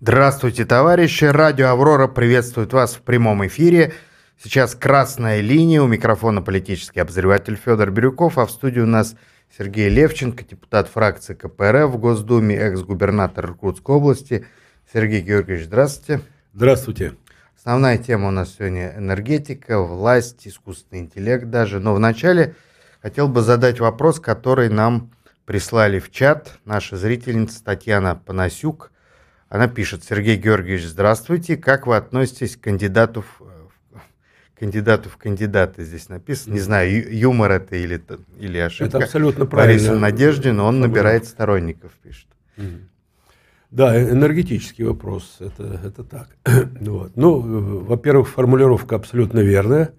Здравствуйте, 0.00 0.64
товарищи. 0.64 1.24
Радио 1.24 1.68
«Аврора» 1.68 2.06
приветствует 2.06 2.72
вас 2.72 2.94
в 2.94 3.00
прямом 3.00 3.46
эфире. 3.46 3.94
Сейчас 4.42 4.74
«Красная 4.74 5.40
линия». 5.40 5.80
У 5.80 5.86
микрофона 5.86 6.42
политический 6.42 7.00
обозреватель 7.00 7.56
Федор 7.56 7.90
Бирюков, 7.90 8.36
а 8.36 8.46
в 8.46 8.50
студии 8.50 8.80
у 8.80 8.86
нас 8.86 9.16
Сергей 9.56 9.88
Левченко, 9.88 10.44
депутат 10.44 10.88
фракции 10.88 11.34
КПРФ 11.34 11.90
в 11.90 11.98
Госдуме, 11.98 12.56
экс-губернатор 12.56 13.46
Иркутской 13.46 13.96
области. 13.96 14.46
Сергей 14.92 15.22
Георгиевич, 15.22 15.64
здравствуйте. 15.64 16.22
Здравствуйте. 16.52 17.14
Основная 17.56 17.96
тема 17.96 18.28
у 18.28 18.30
нас 18.30 18.54
сегодня 18.54 18.94
энергетика, 18.96 19.80
власть, 19.80 20.46
искусственный 20.46 21.00
интеллект 21.00 21.46
даже. 21.46 21.80
Но 21.80 21.94
вначале 21.94 22.54
хотел 23.00 23.28
бы 23.28 23.40
задать 23.40 23.80
вопрос, 23.80 24.20
который 24.20 24.68
нам 24.68 25.10
прислали 25.46 26.00
в 26.00 26.10
чат 26.10 26.58
наша 26.64 26.96
зрительница 26.96 27.64
Татьяна 27.64 28.14
Панасюк. 28.14 28.92
Она 29.48 29.68
пишет, 29.68 30.02
Сергей 30.04 30.36
Георгиевич, 30.36 30.86
здравствуйте, 30.86 31.56
как 31.56 31.86
вы 31.86 31.96
относитесь 31.96 32.56
к 32.56 32.62
кандидату 32.62 33.22
в, 33.22 33.42
кандидату 34.58 35.08
в 35.08 35.16
кандидаты 35.16 35.84
здесь 35.84 36.08
написано, 36.08 36.54
не 36.54 36.60
знаю, 36.60 37.16
юмор 37.16 37.52
это 37.52 37.76
или, 37.76 38.02
или 38.38 38.58
ошибка. 38.58 38.96
Это 38.96 39.04
абсолютно 39.04 39.46
правильно. 39.46 39.78
Бориса 39.78 39.94
Надеждин, 39.94 40.58
он 40.60 40.80
набирает 40.80 41.26
сторонников, 41.26 41.92
пишет. 42.02 42.26
Да, 43.70 44.00
энергетический 44.00 44.84
вопрос, 44.84 45.36
это, 45.40 45.80
это 45.84 46.02
так. 46.02 46.28
вот. 46.80 47.16
Ну, 47.16 47.40
во-первых, 47.84 48.28
формулировка 48.28 48.96
абсолютно 48.96 49.40
верная. 49.40 49.92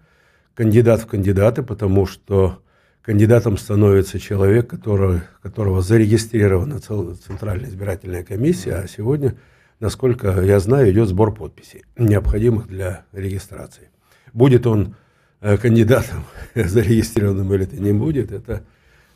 Кандидат 0.56 1.02
в 1.02 1.06
кандидаты, 1.06 1.64
потому 1.64 2.06
что 2.08 2.64
кандидатом 3.08 3.58
становится 3.58 4.20
человек, 4.20 4.70
который, 4.70 5.22
которого 5.42 5.82
зарегистрирована 5.82 6.80
Центральная 6.80 7.70
избирательная 7.70 8.24
комиссия, 8.24 8.76
а 8.76 8.88
сегодня, 8.88 9.36
насколько 9.80 10.42
я 10.44 10.60
знаю, 10.60 10.92
идет 10.92 11.10
сбор 11.10 11.34
подписей, 11.34 11.86
необходимых 11.98 12.68
для 12.68 13.06
регистрации. 13.14 13.90
Будет 14.34 14.68
он 14.68 14.96
э, 15.42 15.58
кандидатом 15.58 16.26
зарегистрированным 16.54 17.52
или 17.56 17.64
это 17.64 17.78
не 17.78 17.94
будет, 17.94 18.32
это 18.32 18.64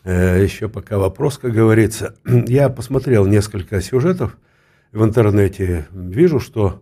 Э, 0.04 0.42
еще 0.42 0.68
пока 0.68 0.98
вопрос, 0.98 1.38
как 1.38 1.54
говорится. 1.54 2.16
Я 2.26 2.70
посмотрел 2.70 3.26
несколько 3.26 3.82
сюжетов 3.82 4.38
в 4.92 5.04
интернете, 5.04 5.88
вижу, 5.92 6.40
что 6.40 6.82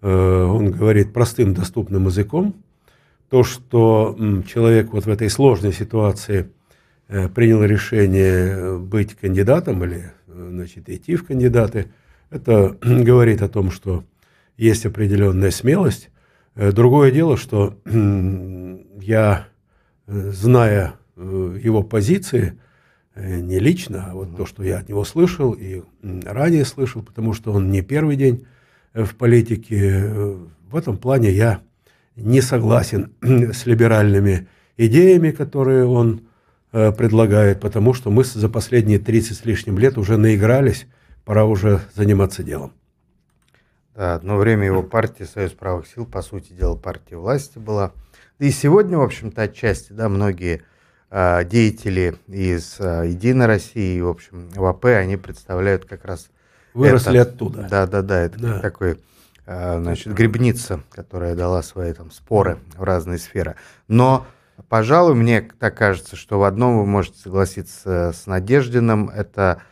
э, 0.00 0.08
он 0.08 0.70
говорит 0.70 1.12
простым, 1.12 1.52
доступным 1.52 2.06
языком. 2.06 2.54
То, 3.34 3.42
что 3.42 4.16
человек 4.46 4.92
вот 4.92 5.06
в 5.06 5.08
этой 5.08 5.28
сложной 5.28 5.72
ситуации 5.72 6.50
э, 7.08 7.28
принял 7.28 7.64
решение 7.64 8.78
быть 8.78 9.14
кандидатом 9.14 9.82
или 9.84 10.12
значит, 10.26 10.88
идти 10.88 11.16
в 11.16 11.26
кандидаты, 11.26 11.86
это 12.30 12.76
говорит 12.82 13.42
о 13.42 13.48
том, 13.48 13.70
что 13.70 14.04
есть 14.56 14.86
определенная 14.86 15.50
смелость. 15.50 16.10
Другое 16.54 17.10
дело, 17.10 17.36
что 17.36 17.76
я, 19.00 19.48
зная 20.06 20.94
Э, 21.16 21.58
его 21.62 21.82
позиции, 21.84 22.58
э, 23.14 23.40
не 23.40 23.60
лично, 23.60 24.06
а 24.10 24.14
вот 24.14 24.36
то, 24.36 24.46
что 24.46 24.64
я 24.64 24.78
от 24.78 24.88
него 24.88 25.04
слышал 25.04 25.52
и 25.52 25.82
ранее 26.02 26.64
слышал, 26.64 27.02
потому 27.02 27.34
что 27.34 27.52
он 27.52 27.70
не 27.70 27.82
первый 27.82 28.16
день 28.16 28.46
э, 28.94 29.04
в 29.04 29.14
политике. 29.14 30.10
В 30.68 30.76
этом 30.76 30.98
плане 30.98 31.30
я 31.30 31.60
не 32.16 32.40
согласен 32.40 33.12
с 33.22 33.66
либеральными 33.66 34.48
идеями, 34.76 35.30
которые 35.30 35.86
он 35.86 36.22
предлагает, 36.72 37.60
потому 37.60 37.94
что 37.94 38.10
мы 38.10 38.24
за 38.24 38.48
последние 38.48 38.98
30 38.98 39.36
с 39.38 39.44
лишним 39.44 39.78
лет 39.78 39.96
уже 39.96 40.16
наигрались, 40.16 40.88
пора 41.24 41.44
уже 41.44 41.80
заниматься 41.94 42.42
делом. 42.42 42.72
Да, 43.94 44.16
одно 44.16 44.36
время 44.36 44.66
его 44.66 44.82
партия 44.82 45.24
«Союз 45.24 45.52
правых 45.52 45.86
сил», 45.86 46.04
по 46.04 46.20
сути 46.20 46.52
дела, 46.52 46.74
партия 46.74 47.16
власти 47.16 47.58
была. 47.58 47.92
И 48.40 48.50
сегодня, 48.50 48.98
в 48.98 49.02
общем-то, 49.02 49.42
отчасти, 49.42 49.92
да, 49.92 50.08
многие 50.08 50.62
а, 51.10 51.44
деятели 51.44 52.16
из 52.26 52.76
а, 52.80 53.04
Единой 53.04 53.46
России, 53.46 54.00
в 54.00 54.08
общем, 54.08 54.48
ВАП, 54.56 54.86
они 54.86 55.16
представляют 55.16 55.84
как 55.84 56.04
раз 56.04 56.28
Выросли 56.72 57.20
это, 57.20 57.30
оттуда. 57.30 57.68
Да, 57.70 57.86
да, 57.86 58.02
да, 58.02 58.22
это 58.22 58.38
да. 58.40 58.58
такой, 58.58 58.98
значит, 59.46 60.14
грибница, 60.14 60.80
которая 60.90 61.34
дала 61.34 61.62
свои 61.62 61.92
там 61.92 62.10
споры 62.10 62.58
в 62.76 62.82
разные 62.82 63.18
сферы. 63.18 63.56
Но, 63.88 64.26
пожалуй, 64.68 65.14
мне 65.14 65.42
так 65.58 65.76
кажется, 65.76 66.16
что 66.16 66.38
в 66.38 66.44
одном 66.44 66.78
вы 66.78 66.86
можете 66.86 67.18
согласиться 67.18 68.12
с 68.14 68.26
Надеждиным, 68.26 69.10
это 69.10 69.62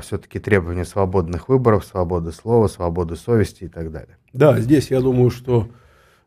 все-таки 0.00 0.38
требование 0.38 0.84
свободных 0.84 1.48
выборов, 1.48 1.84
свободы 1.84 2.32
слова, 2.32 2.68
свободы 2.68 3.16
совести 3.16 3.64
и 3.64 3.68
так 3.68 3.90
далее. 3.90 4.16
Да, 4.32 4.58
здесь 4.58 4.90
я 4.90 5.00
думаю, 5.00 5.30
что 5.30 5.68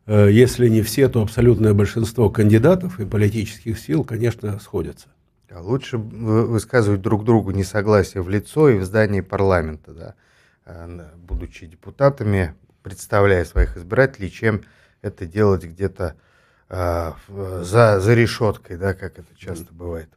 Э, 0.08 0.28
если 0.30 0.68
не 0.68 0.80
все, 0.80 1.08
то 1.08 1.22
абсолютное 1.22 1.74
большинство 1.74 2.30
кандидатов 2.30 2.98
и 2.98 3.04
политических 3.04 3.78
сил, 3.78 4.04
конечно, 4.04 4.58
сходятся. 4.58 5.08
А 5.50 5.60
лучше 5.60 5.98
высказывать 5.98 7.02
друг 7.02 7.24
другу 7.24 7.50
несогласие 7.50 8.22
в 8.22 8.30
лицо 8.30 8.70
и 8.70 8.78
в 8.78 8.84
здании 8.84 9.20
парламента, 9.20 9.92
да, 9.92 10.14
э, 10.64 11.08
будучи 11.16 11.66
депутатами, 11.66 12.54
представляя 12.82 13.44
своих 13.44 13.76
избирателей, 13.76 14.30
чем 14.30 14.62
это 15.02 15.26
делать 15.26 15.64
где-то 15.64 16.16
э, 16.68 17.12
за, 17.28 18.00
за 18.00 18.14
решеткой, 18.14 18.76
да, 18.76 18.94
как 18.94 19.18
это 19.18 19.34
часто 19.36 19.72
бывает. 19.72 20.08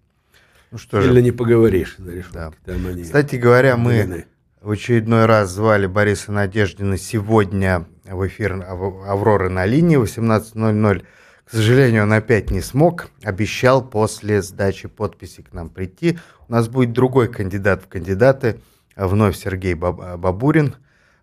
Ну, 0.72 0.78
что 0.78 1.02
Или 1.02 1.16
же. 1.16 1.22
не 1.22 1.32
поговоришь 1.32 1.96
за 1.98 2.12
решеткой. 2.12 2.54
Да. 2.66 2.74
Там 2.74 3.04
Кстати 3.04 3.36
говоря, 3.36 3.76
мы 3.76 4.26
в 4.62 4.72
очередной 4.72 5.26
раз 5.26 5.50
звали 5.50 5.88
Бориса 5.88 6.32
Надеждина 6.32 6.98
сегодня 6.98 7.88
в 8.06 8.26
эфир 8.28 8.64
«Авроры 8.64 9.50
на 9.50 9.66
линии» 9.66 10.02
18.00. 10.02 11.06
К 11.44 11.52
сожалению, 11.52 12.04
он 12.04 12.14
опять 12.14 12.52
не 12.52 12.62
смог. 12.62 13.10
Обещал 13.24 13.84
после 13.84 14.42
сдачи 14.42 14.88
подписи 14.88 15.42
к 15.42 15.52
нам 15.52 15.70
прийти. 15.70 16.20
У 16.48 16.52
нас 16.54 16.70
будет 16.70 16.94
другой 16.94 17.28
кандидат 17.28 17.84
в 17.84 17.88
кандидаты. 17.88 18.62
Вновь 18.96 19.36
Сергей 19.36 19.74
Бабурин. 19.74 20.76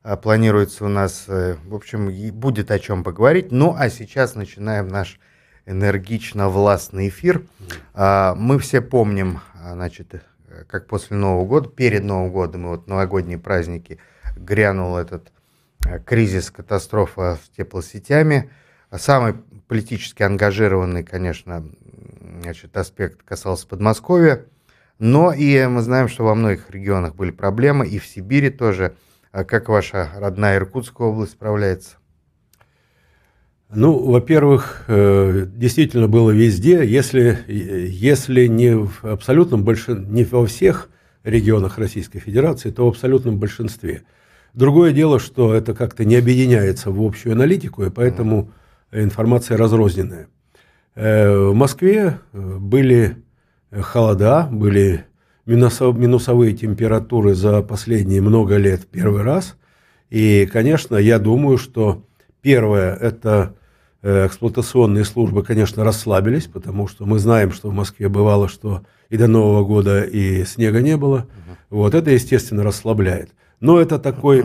А, 0.08 0.16
планируется 0.16 0.86
у 0.86 0.88
нас, 0.88 1.24
э, 1.28 1.56
в 1.66 1.74
общем, 1.74 2.10
будет 2.32 2.70
о 2.70 2.78
чем 2.78 3.04
поговорить. 3.04 3.52
Ну, 3.52 3.74
а 3.76 3.90
сейчас 3.90 4.36
начинаем 4.36 4.88
наш 4.88 5.20
энергично-властный 5.66 7.08
эфир. 7.08 7.42
А, 7.92 8.34
мы 8.34 8.58
все 8.58 8.80
помним, 8.80 9.40
а, 9.62 9.74
значит, 9.74 10.22
как 10.66 10.86
после 10.86 11.18
Нового 11.18 11.44
года, 11.44 11.68
перед 11.68 12.04
Новым 12.04 12.32
годом 12.32 12.64
и 12.64 12.68
вот 12.68 12.88
новогодние 12.88 13.36
праздники 13.36 13.98
грянул 14.34 14.96
этот 14.96 15.30
э, 15.86 15.98
кризис, 15.98 16.50
катастрофа 16.50 17.38
с 17.44 17.50
теплосетями. 17.50 18.48
Самый 18.90 19.34
политически 19.66 20.22
ангажированный, 20.22 21.04
конечно, 21.04 21.68
значит, 22.40 22.74
аспект 22.78 23.24
касался 23.24 23.66
Подмосковья. 23.66 24.46
Но 24.98 25.34
и 25.34 25.66
мы 25.66 25.82
знаем, 25.82 26.08
что 26.08 26.24
во 26.24 26.34
многих 26.34 26.70
регионах 26.70 27.14
были 27.14 27.30
проблемы, 27.30 27.86
и 27.86 27.98
в 27.98 28.06
Сибири 28.06 28.48
тоже. 28.48 28.96
А 29.30 29.44
как 29.44 29.68
ваша 29.68 30.10
родная 30.16 30.56
Иркутская 30.56 31.06
область 31.06 31.32
справляется? 31.32 31.96
Ну, 33.70 33.98
во-первых, 33.98 34.84
э, 34.88 35.44
действительно 35.46 36.08
было 36.08 36.30
везде, 36.30 36.86
если, 36.86 37.38
если 37.46 38.46
не 38.46 38.74
в 38.74 39.04
абсолютном 39.04 39.62
большинстве, 39.62 40.06
не 40.08 40.24
во 40.24 40.46
всех 40.46 40.88
регионах 41.22 41.76
Российской 41.76 42.18
Федерации, 42.18 42.70
то 42.70 42.86
в 42.86 42.88
абсолютном 42.88 43.38
большинстве. 43.38 44.04
Другое 44.54 44.92
дело, 44.92 45.20
что 45.20 45.52
это 45.52 45.74
как-то 45.74 46.06
не 46.06 46.16
объединяется 46.16 46.90
в 46.90 47.02
общую 47.02 47.34
аналитику, 47.34 47.84
и 47.84 47.90
поэтому 47.90 48.50
информация 48.90 49.58
разрозненная. 49.58 50.28
Э, 50.94 51.50
в 51.50 51.54
Москве 51.54 52.20
э, 52.32 52.56
были 52.58 53.16
холода, 53.70 54.48
были 54.50 55.04
минусовые 55.56 56.54
температуры 56.54 57.34
за 57.34 57.62
последние 57.62 58.20
много 58.20 58.56
лет 58.56 58.86
первый 58.86 59.22
раз. 59.22 59.56
И, 60.10 60.48
конечно, 60.52 60.96
я 60.96 61.18
думаю, 61.18 61.58
что 61.58 62.04
первое– 62.42 62.94
это 63.00 63.54
Э, 64.00 64.26
эксплуатационные 64.26 65.04
службы, 65.04 65.42
конечно, 65.42 65.82
расслабились, 65.82 66.46
потому 66.46 66.86
что 66.86 67.04
мы 67.04 67.18
знаем, 67.18 67.50
что 67.50 67.68
в 67.68 67.74
Москве 67.74 68.08
бывало, 68.08 68.48
что 68.48 68.84
и 69.10 69.16
до 69.16 69.26
Нового 69.26 69.64
года 69.64 70.02
и 70.02 70.44
снега 70.44 70.80
не 70.80 70.96
было. 70.96 71.18
Угу. 71.70 71.78
Вот 71.80 71.94
это, 71.94 72.12
естественно, 72.12 72.62
расслабляет. 72.62 73.30
Но 73.58 73.80
это 73.80 73.98
такой, 73.98 74.44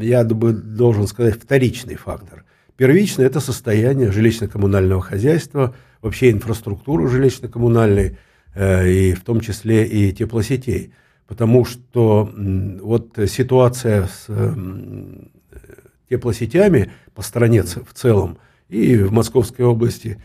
я 0.00 0.22
бы 0.22 0.52
должен 0.52 1.08
сказать, 1.08 1.34
вторичный 1.34 1.96
фактор. 1.96 2.44
Первичный– 2.76 3.24
это 3.26 3.40
состояние 3.40 4.12
жилищно-коммунального 4.12 5.00
хозяйства, 5.00 5.74
вообще 6.00 6.30
инфраструктуры 6.30 7.08
жилищно-коммунальной, 7.08 8.18
и 8.56 9.14
в 9.14 9.22
том 9.22 9.40
числе 9.40 9.86
и 9.86 10.12
теплосетей. 10.12 10.92
Потому 11.26 11.64
что 11.64 12.30
вот 12.80 13.18
ситуация 13.28 14.06
с 14.06 14.26
теплосетями 16.08 16.92
по 17.14 17.22
стране 17.22 17.62
в 17.62 17.92
целом– 17.92 18.38
и 18.68 18.96
в 18.96 19.12
Московской 19.12 19.64
области 19.64 20.18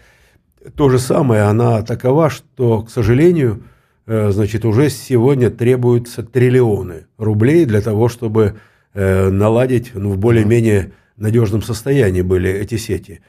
то 0.76 0.90
же 0.90 1.00
самое, 1.00 1.44
она 1.44 1.82
такова, 1.82 2.30
что, 2.30 2.84
к 2.84 2.92
сожалению, 2.92 3.64
э, 4.06 4.32
значит, 4.32 4.64
уже 4.66 4.90
сегодня 4.90 5.50
требуются 5.50 6.24
триллионы 6.24 7.08
рублей 7.18 7.66
для 7.66 7.82
того, 7.82 8.10
чтобы 8.10 8.56
э, 8.94 9.30
наладить 9.30 9.92
ну, 9.94 10.12
в 10.12 10.18
более-менее 10.18 10.94
надежном 11.18 11.62
состоянии 11.62 12.22
были 12.22 12.52
эти 12.52 12.78
сети. 12.78 13.22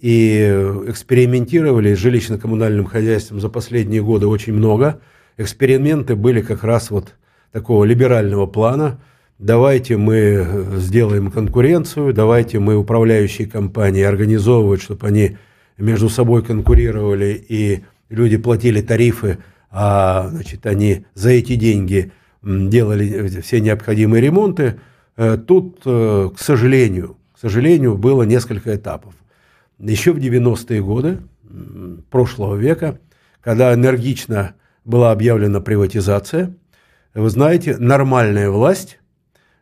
И 0.00 0.40
экспериментировали 0.86 1.94
с 1.94 1.98
жилищно-коммунальным 1.98 2.86
хозяйством 2.86 3.40
за 3.40 3.48
последние 3.48 4.02
годы 4.02 4.26
очень 4.26 4.52
много. 4.52 5.00
Эксперименты 5.36 6.14
были 6.14 6.40
как 6.40 6.62
раз 6.62 6.90
вот 6.90 7.14
такого 7.52 7.84
либерального 7.84 8.46
плана. 8.46 9.00
Давайте 9.38 9.96
мы 9.96 10.66
сделаем 10.76 11.30
конкуренцию, 11.30 12.12
давайте 12.12 12.58
мы 12.58 12.76
управляющие 12.76 13.48
компании 13.48 14.02
организовывать, 14.02 14.82
чтобы 14.82 15.06
они 15.06 15.36
между 15.76 16.08
собой 16.08 16.44
конкурировали 16.44 17.44
и 17.48 17.84
люди 18.08 18.36
платили 18.36 18.80
тарифы, 18.80 19.38
а 19.70 20.28
значит, 20.30 20.66
они 20.66 21.06
за 21.14 21.30
эти 21.30 21.54
деньги 21.56 22.12
делали 22.42 23.40
все 23.40 23.60
необходимые 23.60 24.20
ремонты. 24.20 24.80
Э, 25.16 25.36
тут, 25.36 25.80
э, 25.84 26.30
к 26.34 26.40
сожалению, 26.40 27.16
к 27.34 27.38
сожалению, 27.40 27.96
было 27.96 28.22
несколько 28.22 28.74
этапов. 28.74 29.14
Еще 29.78 30.12
в 30.12 30.18
90-е 30.18 30.82
годы 30.82 31.18
прошлого 32.10 32.56
века, 32.56 32.98
когда 33.40 33.72
энергично 33.72 34.54
была 34.84 35.12
объявлена 35.12 35.60
приватизация, 35.60 36.54
вы 37.14 37.30
знаете, 37.30 37.76
нормальная 37.78 38.50
власть, 38.50 38.98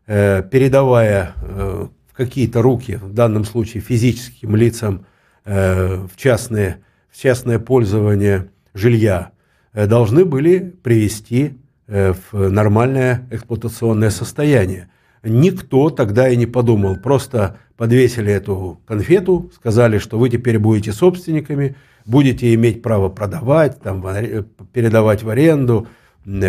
э, 0.06 0.42
передавая 0.50 1.34
в 1.36 2.16
какие-то 2.16 2.62
руки, 2.62 2.96
в 2.96 3.12
данном 3.12 3.44
случае 3.44 3.82
физическим 3.82 4.56
лицам, 4.56 5.06
в 5.44 6.10
частные 6.16 6.80
в 7.16 7.22
частное 7.22 7.58
пользование 7.58 8.50
жилья 8.74 9.30
э, 9.72 9.86
должны 9.86 10.26
были 10.26 10.58
привести 10.82 11.54
э, 11.86 12.12
в 12.12 12.50
нормальное 12.50 13.26
эксплуатационное 13.30 14.10
состояние. 14.10 14.90
Никто 15.22 15.88
тогда 15.88 16.28
и 16.28 16.36
не 16.36 16.44
подумал, 16.44 16.96
просто 16.96 17.56
подвесили 17.76 18.32
эту 18.32 18.81
конфету, 18.87 19.50
сказали, 19.55 19.99
что 19.99 20.19
вы 20.19 20.31
теперь 20.31 20.58
будете 20.58 20.93
собственниками, 20.93 21.76
будете 22.05 22.55
иметь 22.55 22.82
право 22.82 23.08
продавать, 23.08 23.81
там, 23.81 24.05
передавать 24.73 25.23
в 25.23 25.28
аренду, 25.28 25.87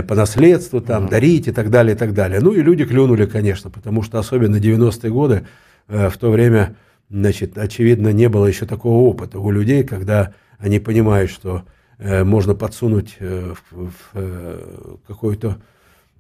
по 0.08 0.16
наследству, 0.16 0.82
там, 0.82 1.08
дарить 1.08 1.48
и 1.48 1.52
так 1.52 1.70
далее, 1.70 1.96
и 1.96 1.98
так 1.98 2.14
далее. 2.14 2.40
Ну 2.42 2.52
и 2.52 2.64
люди 2.64 2.84
клюнули, 2.84 3.26
конечно, 3.28 3.70
потому 3.70 4.02
что 4.02 4.18
особенно 4.18 4.56
90-е 4.56 5.12
годы, 5.12 5.46
э, 5.88 6.10
в 6.10 6.18
то 6.18 6.32
время, 6.32 6.76
значит, 7.12 7.58
очевидно, 7.60 8.12
не 8.12 8.28
было 8.28 8.48
еще 8.48 8.66
такого 8.66 9.08
опыта 9.08 9.38
у 9.38 9.52
людей, 9.52 9.84
когда 9.84 10.34
они 10.58 10.80
понимают, 10.80 11.30
что 11.30 11.64
э, 12.00 12.24
можно 12.24 12.56
подсунуть 12.56 13.18
э, 13.20 13.54
в, 13.70 13.90
в 13.90 13.94
э, 14.16 14.96
какую-то 15.08 15.58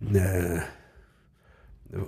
э, 0.01 0.59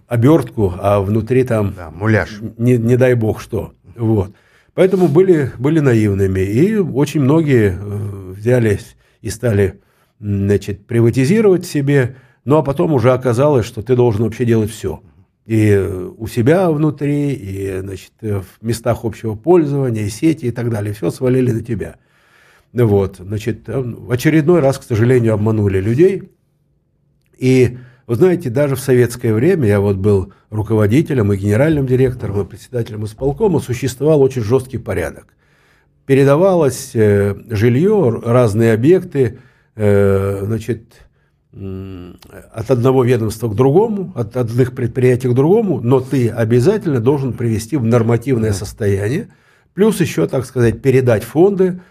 обертку, 0.08 0.74
а 0.78 1.02
внутри 1.02 1.44
там 1.44 1.74
да, 1.76 1.92
муляж. 1.92 2.40
Не, 2.58 2.78
не 2.78 2.98
дай 2.98 3.14
бог 3.14 3.42
что. 3.42 3.74
Вот. 3.96 4.34
Поэтому 4.74 5.08
были, 5.08 5.52
были 5.58 5.80
наивными. 5.80 6.40
И 6.40 6.78
очень 6.78 7.22
многие 7.22 7.78
э, 7.78 8.32
взялись 8.32 8.96
и 9.22 9.30
стали 9.30 9.82
значит, 10.20 10.86
приватизировать 10.86 11.66
себе, 11.66 12.16
ну 12.46 12.58
а 12.58 12.64
потом 12.64 12.94
уже 12.94 13.12
оказалось, 13.12 13.66
что 13.66 13.82
ты 13.82 13.96
должен 13.96 14.24
вообще 14.24 14.46
делать 14.46 14.72
все. 14.72 15.02
И 15.46 15.76
у 16.18 16.28
себя 16.28 16.70
внутри, 16.70 17.34
и 17.34 17.80
значит, 17.80 18.12
в 18.22 18.46
местах 18.62 19.04
общего 19.04 19.36
пользования, 19.36 20.04
и 20.04 20.10
сети 20.10 20.46
и 20.46 20.52
так 20.52 20.70
далее. 20.70 20.94
Все 20.94 21.10
свалили 21.10 21.52
на 21.52 21.64
тебя. 21.64 21.96
Вот, 22.72 23.18
значит, 23.18 23.68
э, 23.68 23.80
в 23.80 24.12
очередной 24.12 24.60
раз, 24.60 24.78
к 24.78 24.84
сожалению, 24.84 25.34
обманули 25.34 25.82
людей. 25.82 26.32
И, 27.38 27.78
вы 28.10 28.16
знаете, 28.16 28.50
даже 28.50 28.76
в 28.76 28.80
советское 28.80 29.32
время, 29.36 29.68
я 29.68 29.80
вот 29.80 29.98
был 29.98 30.34
руководителем 30.50 31.32
и 31.32 31.38
генеральным 31.38 31.86
директором, 31.86 32.42
и 32.42 32.46
председателем 32.46 33.06
исполкома, 33.06 33.60
существовал 33.60 34.24
очень 34.24 34.42
жесткий 34.42 34.80
порядок. 34.80 35.28
Передавалось 36.08 36.90
э, 36.96 37.36
жилье, 37.52 38.20
разные 38.26 38.74
объекты, 38.74 39.38
э, 39.76 40.42
значит, 40.44 41.08
от 41.54 42.72
одного 42.72 43.04
ведомства 43.04 43.48
к 43.48 43.56
другому, 43.56 44.12
от 44.16 44.36
одних 44.38 44.74
предприятий 44.74 45.28
к 45.30 45.36
другому, 45.36 45.80
но 45.80 46.00
ты 46.00 46.30
обязательно 46.30 47.00
должен 47.00 47.34
привести 47.34 47.78
в 47.78 47.84
нормативное 47.84 48.54
состояние, 48.54 49.28
плюс 49.76 50.02
еще, 50.02 50.26
так 50.26 50.46
сказать, 50.46 50.82
передать 50.82 51.24
фонды, 51.24 51.82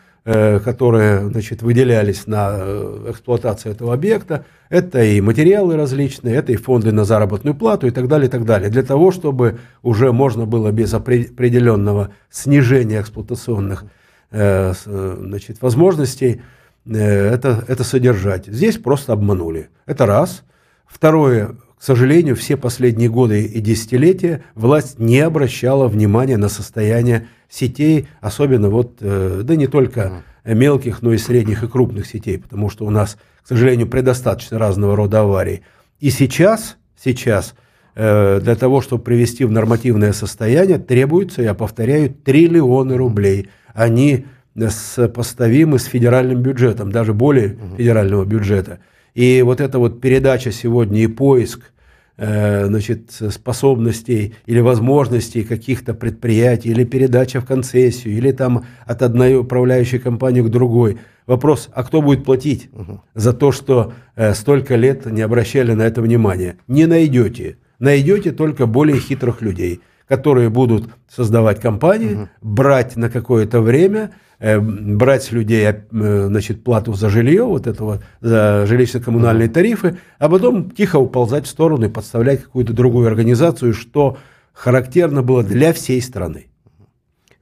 которые 0.62 1.28
значит, 1.30 1.62
выделялись 1.62 2.26
на 2.26 2.50
э, 2.52 3.06
эксплуатацию 3.12 3.72
этого 3.72 3.94
объекта. 3.94 4.44
Это 4.69 5.02
и 5.02 5.22
материалы 5.22 5.76
различные, 5.76 6.34
это 6.34 6.52
и 6.52 6.56
фонды 6.56 6.92
на 6.92 7.04
заработную 7.04 7.54
плату 7.54 7.86
и 7.86 7.90
так 7.90 8.08
далее, 8.08 8.28
и 8.28 8.30
так 8.30 8.44
далее. 8.44 8.69
Для 8.69 8.82
того, 8.82 9.10
чтобы 9.10 9.58
уже 9.82 10.12
можно 10.12 10.44
было 10.44 10.70
без 10.70 10.92
определенного 10.92 12.10
снижения 12.28 13.00
эксплуатационных 13.00 13.84
э, 14.30 14.75
значит, 14.84 15.62
возможностей 15.62 16.42
это, 16.86 17.64
это 17.66 17.84
содержать. 17.84 18.46
Здесь 18.46 18.76
просто 18.76 19.14
обманули. 19.14 19.69
Это 19.86 20.04
раз. 20.06 20.44
Второе, 20.86 21.56
к 21.78 21.82
сожалению, 21.82 22.34
все 22.34 22.56
последние 22.56 23.08
годы 23.08 23.44
и 23.44 23.60
десятилетия 23.60 24.42
власть 24.54 24.98
не 24.98 25.20
обращала 25.20 25.86
внимания 25.88 26.36
на 26.36 26.48
состояние 26.48 27.28
сетей, 27.48 28.08
особенно 28.20 28.68
вот, 28.68 28.98
э, 29.00 29.40
да 29.44 29.56
не 29.56 29.66
только 29.66 30.22
мелких, 30.44 31.02
но 31.02 31.12
и 31.12 31.18
средних 31.18 31.62
и 31.62 31.68
крупных 31.68 32.06
сетей, 32.06 32.38
потому 32.38 32.70
что 32.70 32.84
у 32.86 32.90
нас, 32.90 33.18
к 33.42 33.48
сожалению, 33.48 33.86
предостаточно 33.88 34.58
разного 34.58 34.96
рода 34.96 35.20
аварий. 35.20 35.62
И 36.00 36.10
сейчас, 36.10 36.76
сейчас 36.96 37.54
э, 37.94 38.40
для 38.42 38.56
того, 38.56 38.80
чтобы 38.80 39.02
привести 39.02 39.44
в 39.44 39.50
нормативное 39.50 40.12
состояние, 40.12 40.78
требуется, 40.78 41.42
я 41.42 41.54
повторяю, 41.54 42.14
триллионы 42.14 42.96
рублей. 42.96 43.48
Они 43.74 44.26
сопоставимы 44.70 45.78
с 45.78 45.84
федеральным 45.84 46.42
бюджетом, 46.42 46.90
даже 46.90 47.14
более 47.14 47.56
федерального 47.76 48.24
бюджета. 48.24 48.80
И 49.14 49.42
вот 49.42 49.60
эта 49.60 49.78
вот 49.78 50.00
передача 50.00 50.50
сегодня 50.50 51.02
и 51.02 51.06
поиск 51.06 51.72
значит, 52.19 53.11
способностей 53.11 54.35
или 54.47 54.61
возможностей 54.61 55.44
каких-то 55.44 55.94
предприятий, 55.94 56.70
или 56.70 56.85
передача 56.85 57.41
в 57.41 57.47
концессию, 57.47 58.17
или 58.17 58.32
там 58.32 58.65
от 58.87 59.03
одной 59.03 59.37
управляющей 59.37 60.00
компании 60.00 60.43
к 60.43 60.49
другой. 60.49 60.99
Вопрос, 61.26 61.69
а 61.73 61.85
кто 61.85 62.03
будет 62.03 62.25
платить 62.25 62.70
угу. 62.73 63.03
за 63.15 63.32
то, 63.32 63.53
что 63.53 63.93
э, 64.17 64.35
столько 64.35 64.76
лет 64.76 65.06
не 65.06 65.23
обращали 65.23 65.75
на 65.75 65.82
это 65.82 66.03
внимания? 66.03 66.56
Не 66.67 66.87
найдете. 66.87 67.59
Найдете 67.79 68.32
только 68.32 68.67
более 68.67 68.99
хитрых 68.99 69.41
людей, 69.41 69.81
которые 70.09 70.49
будут 70.49 70.88
создавать 71.08 71.60
компании, 71.60 72.15
угу. 72.15 72.29
брать 72.43 72.96
на 72.96 73.10
какое-то 73.10 73.60
время– 73.60 74.10
Э, 74.20 74.28
брать 74.40 75.24
с 75.24 75.32
людей 75.32 75.66
э, 75.66 76.26
значит, 76.28 76.62
плату 76.62 76.94
за 76.94 77.08
жилье, 77.08 77.44
вот 77.44 77.66
этого, 77.66 78.02
за 78.20 78.64
жилищно-коммунальные 78.66 79.48
тарифы, 79.48 79.98
а 80.18 80.28
потом 80.28 80.70
тихо 80.70 80.96
уползать 80.96 81.46
в 81.46 81.48
сторону 81.48 81.86
и 81.86 81.88
подставлять 81.88 82.44
какую-то 82.44 82.72
другую 82.72 83.08
организацию, 83.08 83.74
что 83.74 84.16
характерно 84.52 85.22
было 85.22 85.42
для 85.42 85.72
всей 85.72 86.00
страны. 86.00 86.46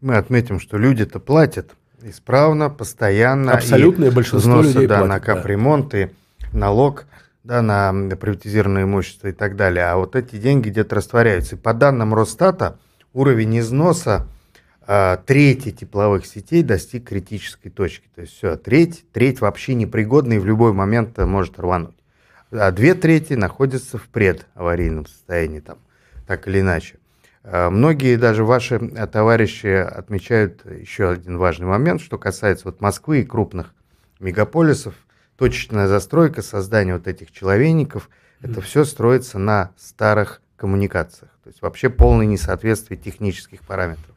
Мы 0.01 0.17
отметим, 0.17 0.59
что 0.59 0.79
люди-то 0.79 1.19
платят 1.19 1.73
исправно, 2.03 2.71
постоянно. 2.71 3.53
Абсолютное 3.53 4.11
большинство 4.11 4.59
взносы, 4.59 4.69
людей 4.69 4.87
да, 4.87 4.99
платят. 4.99 5.09
на 5.09 5.21
капремонт 5.21 5.91
да. 5.91 5.99
и 5.99 6.09
налог 6.53 7.07
да, 7.45 7.63
на 7.63 7.93
приватизированное 8.17 8.85
имущество 8.85 9.29
и 9.29 9.33
так 9.33 9.57
далее. 9.57 9.85
А 9.85 9.97
вот 9.97 10.17
эти 10.17 10.37
деньги 10.37 10.71
где-то 10.71 10.97
растворяются. 10.97 11.57
И 11.57 11.59
по 11.59 11.75
данным 11.75 12.15
Росстата, 12.15 12.79
уровень 13.13 13.59
износа 13.59 14.27
трети 14.87 15.73
тепловых 15.73 16.27
сетей 16.27 16.63
достиг 16.63 17.09
критической 17.09 17.71
точки. 17.71 18.09
То 18.15 18.21
есть 18.21 18.35
все, 18.35 18.57
треть, 18.57 19.05
треть 19.13 19.41
вообще 19.41 19.75
непригодна 19.75 20.35
и 20.35 20.39
в 20.39 20.47
любой 20.47 20.73
момент 20.73 21.19
может 21.19 21.59
рвануть. 21.59 21.97
А 22.53 22.71
две 22.71 22.95
трети 22.95 23.35
находятся 23.35 23.99
в 23.99 24.09
предаварийном 24.09 25.07
состоянии, 25.07 25.61
там, 25.61 25.79
так 26.27 26.47
или 26.47 26.61
иначе. 26.61 26.99
А, 27.49 27.71
многие 27.71 28.17
даже 28.17 28.45
ваши 28.45 28.75
а, 28.75 29.07
товарищи 29.07 29.67
отмечают 29.67 30.65
еще 30.67 31.11
один 31.11 31.39
важный 31.39 31.67
момент, 31.67 32.01
что 32.01 32.19
касается 32.19 32.67
вот 32.67 32.81
Москвы 32.81 33.21
и 33.21 33.25
крупных 33.25 33.73
мегаполисов. 34.19 34.95
Точечная 35.37 35.87
застройка, 35.87 36.43
создание 36.43 36.95
вот 36.95 37.07
этих 37.07 37.31
человейников, 37.31 38.09
это 38.41 38.61
все 38.63 38.85
строится 38.85 39.39
на 39.39 39.71
старых 39.77 40.41
коммуникациях. 40.57 41.31
То 41.45 41.51
есть 41.51 41.63
вообще 41.63 41.91
полное 41.91 42.27
несоответствие 42.27 42.99
технических 42.99 43.61
параметров. 43.61 44.16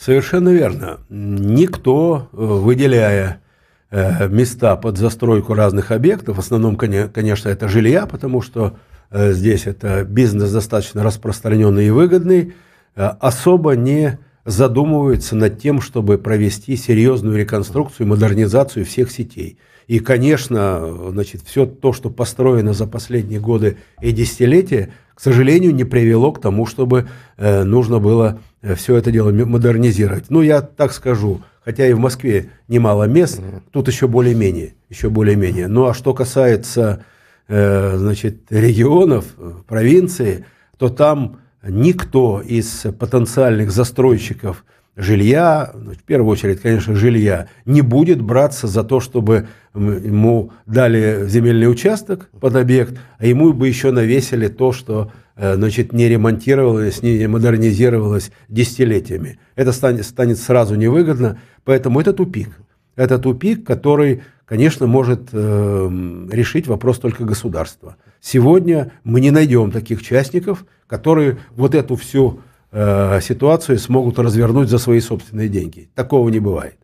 Совершенно 0.00 0.48
верно. 0.48 1.00
Никто, 1.10 2.30
э, 2.32 2.36
выделяя 2.36 3.42
э, 3.90 4.28
места 4.28 4.74
под 4.76 4.96
застройку 4.96 5.52
разных 5.52 5.90
объектов, 5.90 6.38
в 6.38 6.40
основном, 6.40 6.76
конечно, 6.76 7.50
это 7.50 7.68
жилья, 7.68 8.06
потому 8.06 8.40
что 8.40 8.78
э, 9.10 9.34
здесь 9.34 9.66
это 9.66 10.04
бизнес 10.04 10.52
достаточно 10.52 11.04
распространенный 11.04 11.88
и 11.88 11.90
выгодный, 11.90 12.54
особо 12.94 13.72
не 13.72 14.18
задумывается 14.46 15.36
над 15.36 15.60
тем, 15.60 15.82
чтобы 15.82 16.16
провести 16.16 16.76
серьезную 16.76 17.36
реконструкцию, 17.36 18.06
модернизацию 18.06 18.86
всех 18.86 19.10
сетей. 19.10 19.58
И, 19.86 19.98
конечно, 19.98 21.10
значит, 21.10 21.42
все 21.44 21.66
то, 21.66 21.92
что 21.92 22.08
построено 22.08 22.72
за 22.72 22.86
последние 22.86 23.38
годы 23.38 23.76
и 24.00 24.12
десятилетия, 24.12 24.94
к 25.14 25.20
сожалению, 25.20 25.74
не 25.74 25.84
привело 25.84 26.32
к 26.32 26.40
тому, 26.40 26.64
чтобы 26.64 27.08
нужно 27.38 27.98
было 27.98 28.40
все 28.76 28.96
это 28.96 29.10
дело 29.10 29.30
модернизировать. 29.32 30.30
Ну, 30.30 30.42
я 30.42 30.60
так 30.60 30.92
скажу, 30.92 31.42
хотя 31.64 31.86
и 31.86 31.92
в 31.92 31.98
Москве 31.98 32.50
немало 32.68 33.04
мест, 33.04 33.40
тут 33.72 33.88
еще 33.88 34.08
более-менее, 34.08 34.74
еще 34.88 35.10
более-менее. 35.10 35.68
Ну, 35.68 35.86
а 35.86 35.94
что 35.94 36.14
касается, 36.14 37.04
э, 37.48 37.96
значит, 37.96 38.42
регионов, 38.50 39.24
провинции, 39.66 40.44
то 40.78 40.88
там 40.88 41.40
никто 41.62 42.40
из 42.40 42.86
потенциальных 42.98 43.70
застройщиков– 43.70 44.64
жилья, 45.00 45.72
ну, 45.74 45.92
в 45.92 46.02
первую 46.02 46.30
очередь, 46.30 46.60
конечно, 46.60 46.94
жилья, 46.94 47.48
не 47.64 47.82
будет 47.82 48.20
браться 48.20 48.66
за 48.66 48.84
то, 48.84 49.00
чтобы 49.00 49.48
ему 49.74 50.52
дали 50.66 51.26
земельный 51.26 51.70
участок 51.70 52.28
под 52.40 52.56
объект, 52.56 52.98
а 53.18 53.26
ему 53.26 53.52
бы 53.52 53.68
еще 53.68 53.90
навесили 53.92 54.48
то, 54.48 54.72
что 54.72 55.12
э, 55.29 55.29
значит, 55.40 55.92
не 55.92 56.08
ремонтировалось, 56.08 57.02
не 57.02 57.26
модернизировалось 57.26 58.30
десятилетиями. 58.48 59.38
Это 59.54 59.72
станет, 59.72 60.04
станет 60.04 60.38
сразу 60.38 60.74
невыгодно, 60.74 61.40
поэтому 61.64 62.00
это 62.00 62.12
тупик. 62.12 62.50
Это 62.96 63.18
тупик, 63.18 63.66
который, 63.66 64.22
конечно, 64.44 64.86
может 64.86 65.30
э, 65.32 66.26
решить 66.30 66.66
вопрос 66.66 66.98
только 66.98 67.24
государства. 67.24 67.96
Сегодня 68.20 68.92
мы 69.04 69.22
не 69.22 69.30
найдем 69.30 69.70
таких 69.70 70.02
частников, 70.02 70.66
которые 70.86 71.38
вот 71.52 71.74
эту 71.74 71.96
всю 71.96 72.40
э, 72.70 73.20
ситуацию 73.22 73.78
смогут 73.78 74.18
развернуть 74.18 74.68
за 74.68 74.76
свои 74.76 75.00
собственные 75.00 75.48
деньги. 75.48 75.88
Такого 75.94 76.28
не 76.28 76.40
бывает. 76.40 76.76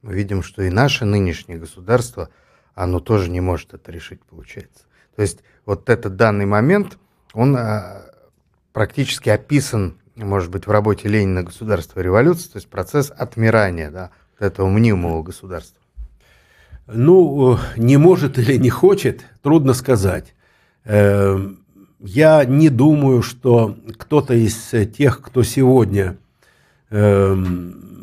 Мы 0.00 0.14
видим, 0.14 0.42
что 0.42 0.62
и 0.62 0.70
наше 0.70 1.04
нынешнее 1.04 1.58
государство, 1.58 2.30
оно 2.74 3.00
тоже 3.00 3.28
не 3.28 3.42
может 3.42 3.74
это 3.74 3.92
решить, 3.92 4.20
получается. 4.24 4.84
То 5.14 5.22
есть 5.22 5.40
вот 5.66 5.90
этот 5.90 6.16
данный 6.16 6.46
момент, 6.46 6.96
он 7.32 7.56
э, 7.56 8.02
практически 8.72 9.28
описан, 9.28 9.96
может 10.16 10.50
быть, 10.50 10.66
в 10.66 10.70
работе 10.70 11.08
Ленина 11.08 11.42
«Государство 11.42 12.00
и 12.00 12.02
революция», 12.02 12.52
то 12.52 12.56
есть 12.58 12.68
процесс 12.68 13.12
отмирания 13.16 13.90
да, 13.90 14.10
этого 14.38 14.68
мнимого 14.68 15.22
государства. 15.22 15.80
Ну, 16.86 17.58
не 17.76 17.96
может 17.96 18.38
или 18.38 18.56
не 18.56 18.70
хочет, 18.70 19.24
трудно 19.42 19.74
сказать. 19.74 20.34
Эм, 20.84 21.60
я 22.00 22.44
не 22.44 22.68
думаю, 22.68 23.22
что 23.22 23.76
кто-то 23.96 24.34
из 24.34 24.72
тех, 24.96 25.20
кто 25.20 25.42
сегодня 25.44 26.16
э, 26.90 27.36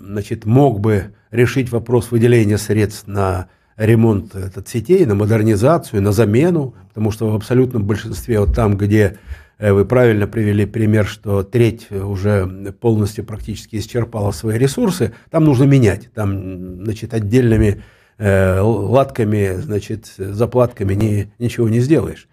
значит, 0.04 0.46
мог 0.46 0.80
бы 0.80 1.14
решить 1.32 1.70
вопрос 1.70 2.12
выделения 2.12 2.58
средств 2.58 3.08
на 3.08 3.50
ремонт 3.78 4.36
этот 4.36 4.68
сетей, 4.68 5.06
на 5.06 5.16
модернизацию, 5.16 6.02
на 6.02 6.12
замену, 6.12 6.76
потому 6.90 7.12
что 7.12 7.30
в 7.30 7.36
абсолютном 7.36 7.86
большинстве, 7.86 8.40
вот 8.40 8.56
там, 8.56 8.76
где 8.76 9.20
э, 9.60 9.72
вы 9.72 9.86
правильно 9.86 10.28
привели 10.28 10.66
пример, 10.66 11.06
что 11.06 11.44
треть 11.44 11.92
уже 11.92 12.74
полностью 12.80 13.24
практически 13.24 13.78
исчерпала 13.78 14.32
свои 14.32 14.58
ресурсы, 14.58 15.14
там 15.30 15.46
нужно 15.46 15.66
менять, 15.66 16.12
там, 16.14 16.84
значит, 16.84 17.14
отдельными 17.14 17.84
э, 18.18 18.60
латками, 18.60 19.56
значит, 19.58 20.14
заплатками 20.18 20.96
не, 20.96 21.32
ничего 21.38 21.70
не 21.70 21.80
сделаешь. 21.80 22.28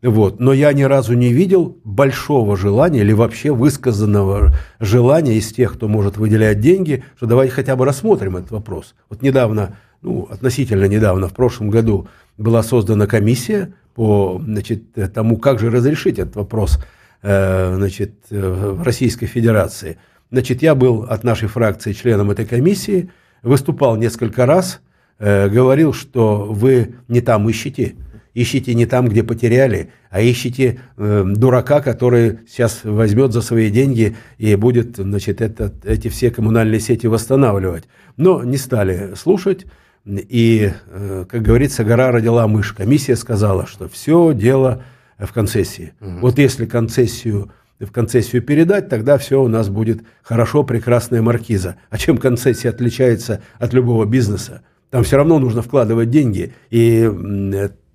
Вот. 0.00 0.38
Но 0.38 0.52
я 0.52 0.72
ни 0.72 0.84
разу 0.84 1.14
не 1.14 1.32
видел 1.32 1.76
большого 1.82 2.56
желания 2.56 3.00
или 3.00 3.12
вообще 3.12 3.52
высказанного 3.52 4.54
желания 4.78 5.34
из 5.34 5.52
тех, 5.52 5.74
кто 5.74 5.88
может 5.88 6.16
выделять 6.16 6.60
деньги, 6.60 7.02
что 7.16 7.26
давайте 7.26 7.52
хотя 7.52 7.74
бы 7.74 7.84
рассмотрим 7.84 8.36
этот 8.36 8.52
вопрос. 8.52 8.94
Вот 9.10 9.22
недавно, 9.22 9.76
ну, 10.02 10.28
относительно 10.30 10.84
недавно, 10.84 11.28
в 11.28 11.34
прошлом 11.34 11.70
году 11.70 12.08
была 12.36 12.62
создана 12.62 13.06
комиссия 13.06 13.72
по 13.94 14.40
значит, 14.44 14.84
тому, 15.12 15.36
как 15.38 15.58
же 15.58 15.70
разрешить 15.70 16.18
этот 16.18 16.36
вопрос 16.36 16.78
э, 17.22 17.74
значит, 17.76 18.12
в 18.30 18.82
Российской 18.82 19.26
Федерации. 19.26 19.98
Значит, 20.30 20.62
я 20.62 20.74
был 20.74 21.02
от 21.02 21.24
нашей 21.24 21.48
фракции 21.48 21.92
членом 21.92 22.30
этой 22.30 22.44
комиссии, 22.44 23.10
выступал 23.42 23.96
несколько 23.96 24.46
раз, 24.46 24.80
э, 25.18 25.48
говорил, 25.48 25.92
что 25.92 26.44
вы 26.44 26.94
не 27.08 27.20
там 27.20 27.48
ищете, 27.48 27.96
ищите 28.34 28.74
не 28.74 28.86
там, 28.86 29.08
где 29.08 29.22
потеряли, 29.22 29.90
а 30.10 30.22
ищите 30.22 30.80
э, 30.96 31.24
дурака, 31.26 31.80
который 31.80 32.40
сейчас 32.48 32.80
возьмет 32.84 33.32
за 33.32 33.40
свои 33.40 33.70
деньги 33.70 34.16
и 34.36 34.54
будет 34.54 34.96
значит, 34.96 35.40
это, 35.40 35.72
эти 35.84 36.08
все 36.08 36.30
коммунальные 36.30 36.80
сети 36.80 37.06
восстанавливать. 37.06 37.84
Но 38.16 38.44
не 38.44 38.58
стали 38.58 39.14
слушать. 39.16 39.66
И, 40.08 40.72
э, 40.86 41.24
как 41.28 41.42
говорится, 41.42 41.84
гора 41.84 42.10
родила 42.10 42.46
мышь. 42.48 42.72
Комиссия 42.72 43.14
сказала, 43.14 43.66
что 43.66 43.88
все 43.88 44.32
дело 44.32 44.82
в 45.18 45.32
концессии. 45.32 45.92
Угу. 46.00 46.18
Вот 46.20 46.38
если 46.38 46.64
концессию 46.64 47.52
в 47.80 47.92
концессию 47.92 48.42
передать, 48.42 48.88
тогда 48.88 49.18
все 49.18 49.40
у 49.40 49.46
нас 49.46 49.68
будет 49.68 50.02
хорошо, 50.22 50.64
прекрасная 50.64 51.22
маркиза. 51.22 51.76
А 51.90 51.98
чем 51.98 52.18
концессия 52.18 52.70
отличается 52.70 53.40
от 53.58 53.72
любого 53.72 54.04
бизнеса? 54.04 54.62
Там 54.90 55.04
все 55.04 55.16
равно 55.16 55.38
нужно 55.38 55.62
вкладывать 55.62 56.10
деньги. 56.10 56.54
И 56.70 57.08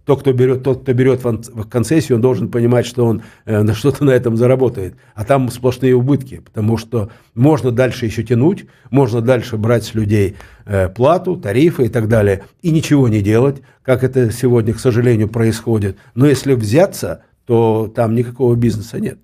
тот, 0.06 0.22
кто 0.22 0.34
берет, 0.34 0.64
тот, 0.64 0.84
кто 0.84 0.94
берет 0.94 1.24
в 1.24 1.70
концессию, 1.70 2.18
он 2.18 2.22
должен 2.22 2.52
понимать, 2.52 2.86
что 2.86 3.06
он 3.06 3.24
э, 3.46 3.72
что-то 3.74 4.04
на 4.04 4.12
этом 4.12 4.36
заработает. 4.36 4.96
А 5.16 5.24
там 5.24 5.50
сплошные 5.50 5.96
убытки, 5.96 6.40
потому 6.40 6.78
что 6.78 7.10
можно 7.36 7.72
дальше 7.72 8.06
еще 8.06 8.24
тянуть, 8.24 8.66
можно 8.90 9.22
дальше 9.22 9.58
брать 9.58 9.86
с 9.86 9.94
людей 9.94 10.36
э, 10.66 10.90
плату, 10.90 11.38
тарифы 11.38 11.86
и 11.86 11.90
так 11.90 12.10
далее, 12.10 12.44
и 12.62 12.72
ничего 12.72 13.08
не 13.08 13.22
делать, 13.22 13.62
как 13.82 14.04
это 14.04 14.32
сегодня, 14.32 14.74
к 14.74 14.80
сожалению, 14.80 15.30
происходит. 15.30 15.98
Но 16.16 16.28
если 16.28 16.54
взяться, 16.54 17.24
то 17.46 17.92
там 17.94 18.14
никакого 18.14 18.56
бизнеса 18.56 19.00
нет. 19.00 19.20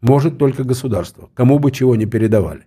Может 0.00 0.38
только 0.38 0.64
государство, 0.64 1.28
кому 1.34 1.58
бы 1.58 1.72
чего 1.72 1.94
не 1.96 2.06
передавали. 2.06 2.62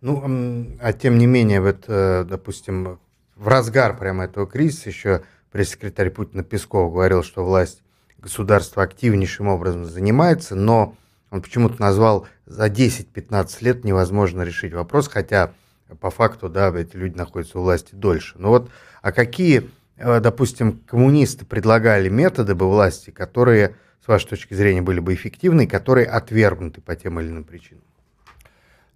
Ну, 0.00 0.76
а 0.80 0.92
тем 0.92 1.18
не 1.18 1.26
менее, 1.26 1.60
вот, 1.60 1.84
э, 1.86 2.24
допустим, 2.28 2.98
в 3.36 3.48
разгар 3.48 3.96
прямо 3.96 4.24
этого 4.24 4.46
кризиса 4.46 4.88
еще 4.88 5.22
пресс-секретарь 5.56 6.10
Путина 6.10 6.42
Песков 6.42 6.92
говорил, 6.92 7.22
что 7.22 7.42
власть 7.42 7.82
государства 8.18 8.82
активнейшим 8.82 9.48
образом 9.48 9.86
занимается, 9.86 10.54
но 10.54 10.94
он 11.30 11.40
почему-то 11.40 11.80
назвал 11.80 12.26
за 12.44 12.66
10-15 12.66 13.56
лет 13.62 13.82
невозможно 13.82 14.42
решить 14.42 14.74
вопрос, 14.74 15.08
хотя 15.08 15.54
по 15.98 16.10
факту, 16.10 16.50
да, 16.50 16.68
эти 16.78 16.96
люди 16.96 17.16
находятся 17.16 17.58
у 17.58 17.62
власти 17.62 17.94
дольше. 17.94 18.34
Но 18.36 18.50
вот, 18.50 18.70
а 19.00 19.12
какие, 19.12 19.70
э, 19.96 20.20
допустим, 20.20 20.78
коммунисты 20.86 21.46
предлагали 21.46 22.10
методы 22.10 22.54
бы 22.54 22.68
власти, 22.68 23.08
которые, 23.08 23.76
с 24.04 24.08
вашей 24.08 24.28
точки 24.28 24.52
зрения, 24.52 24.82
были 24.82 25.00
бы 25.00 25.14
эффективны, 25.14 25.66
которые 25.66 26.06
отвергнуты 26.06 26.82
по 26.82 26.94
тем 26.96 27.18
или 27.18 27.28
иным 27.28 27.44
причинам? 27.44 27.82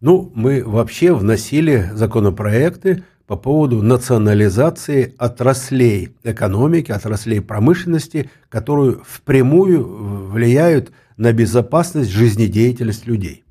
Ну, 0.02 0.30
мы 0.34 0.62
вообще 0.62 1.14
вносили 1.14 1.88
законопроекты, 1.94 3.02
по 3.30 3.36
поводу 3.36 3.80
национализации 3.80 5.14
отраслей 5.16 6.16
экономики, 6.24 6.90
отраслей 6.90 7.40
промышленности, 7.40 8.28
которую 8.48 9.04
впрямую 9.06 10.26
влияют 10.26 10.90
на 11.16 11.32
безопасность, 11.32 12.10
жизнедеятельность 12.10 13.06
людей. 13.06 13.44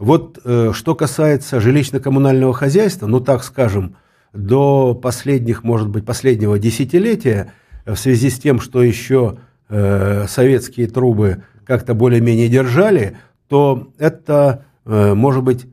Вот 0.00 0.40
э, 0.44 0.72
что 0.74 0.96
касается 0.96 1.60
жилищно-коммунального 1.60 2.52
хозяйства, 2.52 3.06
ну 3.06 3.20
так 3.20 3.44
скажем, 3.44 3.94
до 4.32 4.94
последних, 5.00 5.62
может 5.62 5.88
быть, 5.88 6.04
последнего 6.04 6.58
десятилетия, 6.58 7.52
в 7.86 7.94
связи 7.94 8.30
с 8.30 8.40
тем, 8.40 8.58
что 8.58 8.82
еще 8.82 9.38
э, 9.68 10.26
советские 10.26 10.88
трубы 10.88 11.44
как-то 11.64 11.94
более-менее 11.94 12.48
держали, 12.48 13.16
то 13.46 13.92
это, 13.96 14.64
э, 14.86 15.14
может 15.14 15.44
быть, 15.44 15.66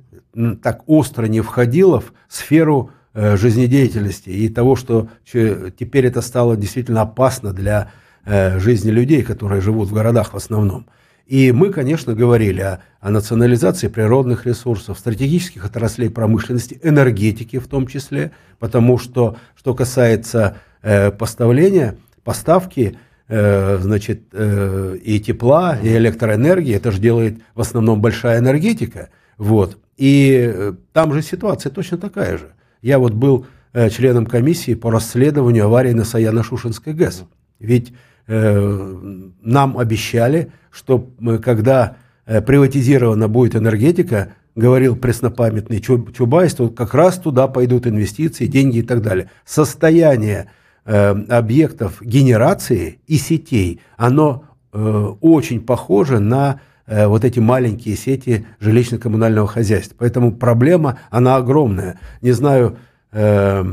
так 0.61 0.83
остро 0.85 1.25
не 1.25 1.41
входило 1.41 2.01
в 2.01 2.13
сферу 2.27 2.91
жизнедеятельности 3.15 4.29
и 4.29 4.49
того, 4.49 4.75
что 4.75 5.07
теперь 5.25 6.05
это 6.05 6.21
стало 6.21 6.57
действительно 6.57 7.01
опасно 7.01 7.53
для 7.53 7.91
э, 8.25 8.59
жизни 8.59 8.91
людей, 8.91 9.23
которые 9.23 9.61
живут 9.61 9.89
в 9.89 9.93
городах 9.93 10.33
в 10.33 10.37
основном. 10.37 10.87
И 11.25 11.51
мы, 11.51 11.71
конечно, 11.71 12.13
говорили 12.13 12.61
о, 12.61 12.81
о 12.99 13.09
национализации 13.09 13.87
природных 13.87 14.45
ресурсов, 14.45 14.99
стратегических 14.99 15.65
отраслей 15.65 16.09
промышленности, 16.09 16.79
энергетики 16.83 17.57
в 17.57 17.67
том 17.67 17.87
числе, 17.87 18.31
потому 18.59 18.97
что, 18.99 19.37
что 19.55 19.73
касается 19.73 20.57
э, 20.83 21.11
поставления, 21.11 21.95
поставки, 22.23 22.97
э, 23.27 23.77
значит, 23.81 24.23
э, 24.33 24.97
и 25.03 25.19
тепла, 25.19 25.79
и 25.81 25.95
электроэнергии, 25.95 26.75
это 26.75 26.91
же 26.91 26.99
делает 26.99 27.39
в 27.55 27.61
основном 27.61 28.01
большая 28.01 28.39
энергетика, 28.39 29.09
вот. 29.37 29.79
И 29.97 30.51
э, 30.53 30.73
там 30.93 31.13
же 31.13 31.21
ситуация 31.23 31.71
точно 31.71 31.97
такая 31.97 32.37
же. 32.37 32.54
Я 32.85 32.99
вот 32.99 33.13
был 33.13 33.47
э, 33.73 33.89
членом 33.89 34.27
комиссии 34.27 34.75
по 34.75 34.91
расследованию 34.91 35.65
аварии 35.65 35.93
на 35.93 36.03
Саяно-Шушенской 36.03 36.93
ГЭС. 36.93 37.23
Ведь 37.57 37.93
э, 38.27 39.29
нам 39.41 39.79
обещали, 39.79 40.51
что 40.69 41.09
мы, 41.17 41.39
когда 41.39 41.97
э, 42.27 42.43
приватизирована 42.43 43.27
будет 43.27 43.55
энергетика, 43.55 44.33
говорил 44.53 44.95
преснопамятный 44.95 45.81
Чубайс, 45.81 46.53
то 46.53 46.69
как 46.69 46.93
раз 46.93 47.17
туда 47.17 47.47
пойдут 47.47 47.87
инвестиции, 47.87 48.45
деньги 48.45 48.77
и 48.77 48.83
так 48.83 49.01
далее. 49.01 49.31
Состояние 49.45 50.51
э, 50.85 51.09
объектов 51.29 52.03
генерации 52.03 52.99
и 53.07 53.17
сетей, 53.17 53.81
оно 53.97 54.45
э, 54.71 54.77
очень 55.21 55.59
похожи 55.59 56.19
на 56.19 56.59
э, 56.59 56.74
вот 56.87 57.25
эти 57.25 57.39
маленькие 57.39 57.95
сети 57.95 58.45
жилищно-коммунального 58.59 59.47
хозяйства. 59.47 59.95
Поэтому 59.99 60.31
проблема, 60.31 60.99
она 61.09 61.35
огромная. 61.35 61.99
Не 62.21 62.31
знаю, 62.31 62.77
э, 63.11 63.63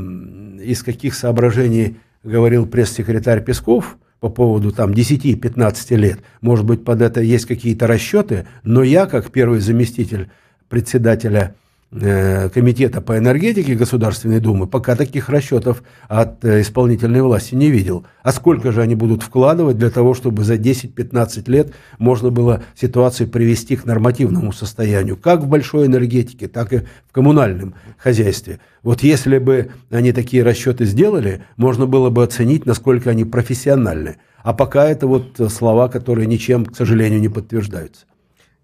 из 0.63 0.83
каких 0.83 1.13
соображений 1.15 1.97
говорил 2.23 2.65
пресс-секретарь 2.65 3.43
Песков 3.43 3.97
по 4.19 4.29
поводу 4.29 4.71
там 4.71 4.91
10-15 4.91 5.95
лет. 5.95 6.19
Может 6.41 6.65
быть, 6.65 6.83
под 6.83 7.01
это 7.01 7.21
есть 7.21 7.45
какие-то 7.45 7.87
расчеты, 7.87 8.47
но 8.63 8.81
я, 8.83 9.05
как 9.05 9.31
первый 9.31 9.59
заместитель 9.59 10.29
председателя 10.69 11.53
Э, 11.53 11.62
комитета 11.93 13.01
по 13.01 13.17
энергетике 13.17 13.75
Государственной 13.75 14.39
Думы 14.39 14.65
пока 14.65 14.95
таких 14.95 15.29
расчетов 15.29 15.83
от 16.07 16.43
э, 16.43 16.61
исполнительной 16.61 17.21
власти 17.21 17.53
не 17.53 17.69
видел. 17.69 18.05
А 18.23 18.31
сколько 18.31 18.71
же 18.71 18.81
они 18.81 18.95
будут 18.95 19.21
вкладывать 19.21 19.77
для 19.77 19.91
того, 19.91 20.15
чтобы 20.15 20.43
за 20.43 20.55
10-15 20.55 21.49
лет 21.51 21.73
можно 21.99 22.31
было 22.31 22.63
ситуацию 22.75 23.29
привести 23.29 23.75
к 23.75 23.85
нормативному 23.85 24.51
состоянию, 24.51 25.17
как 25.17 25.41
в 25.41 25.47
большой 25.47 25.85
энергетике, 25.85 26.47
так 26.47 26.73
и 26.73 26.79
в 26.79 27.11
коммунальном 27.11 27.75
хозяйстве. 27.97 28.59
Вот 28.81 29.03
если 29.03 29.37
бы 29.37 29.71
они 29.91 30.13
такие 30.13 30.41
расчеты 30.41 30.85
сделали, 30.85 31.43
можно 31.57 31.85
было 31.85 32.09
бы 32.09 32.23
оценить, 32.23 32.65
насколько 32.65 33.11
они 33.11 33.23
профессиональны. 33.23 34.17
А 34.41 34.53
пока 34.53 34.87
это 34.89 35.05
вот 35.05 35.39
слова, 35.51 35.89
которые 35.89 36.25
ничем, 36.25 36.65
к 36.65 36.75
сожалению, 36.75 37.21
не 37.21 37.29
подтверждаются. 37.29 38.05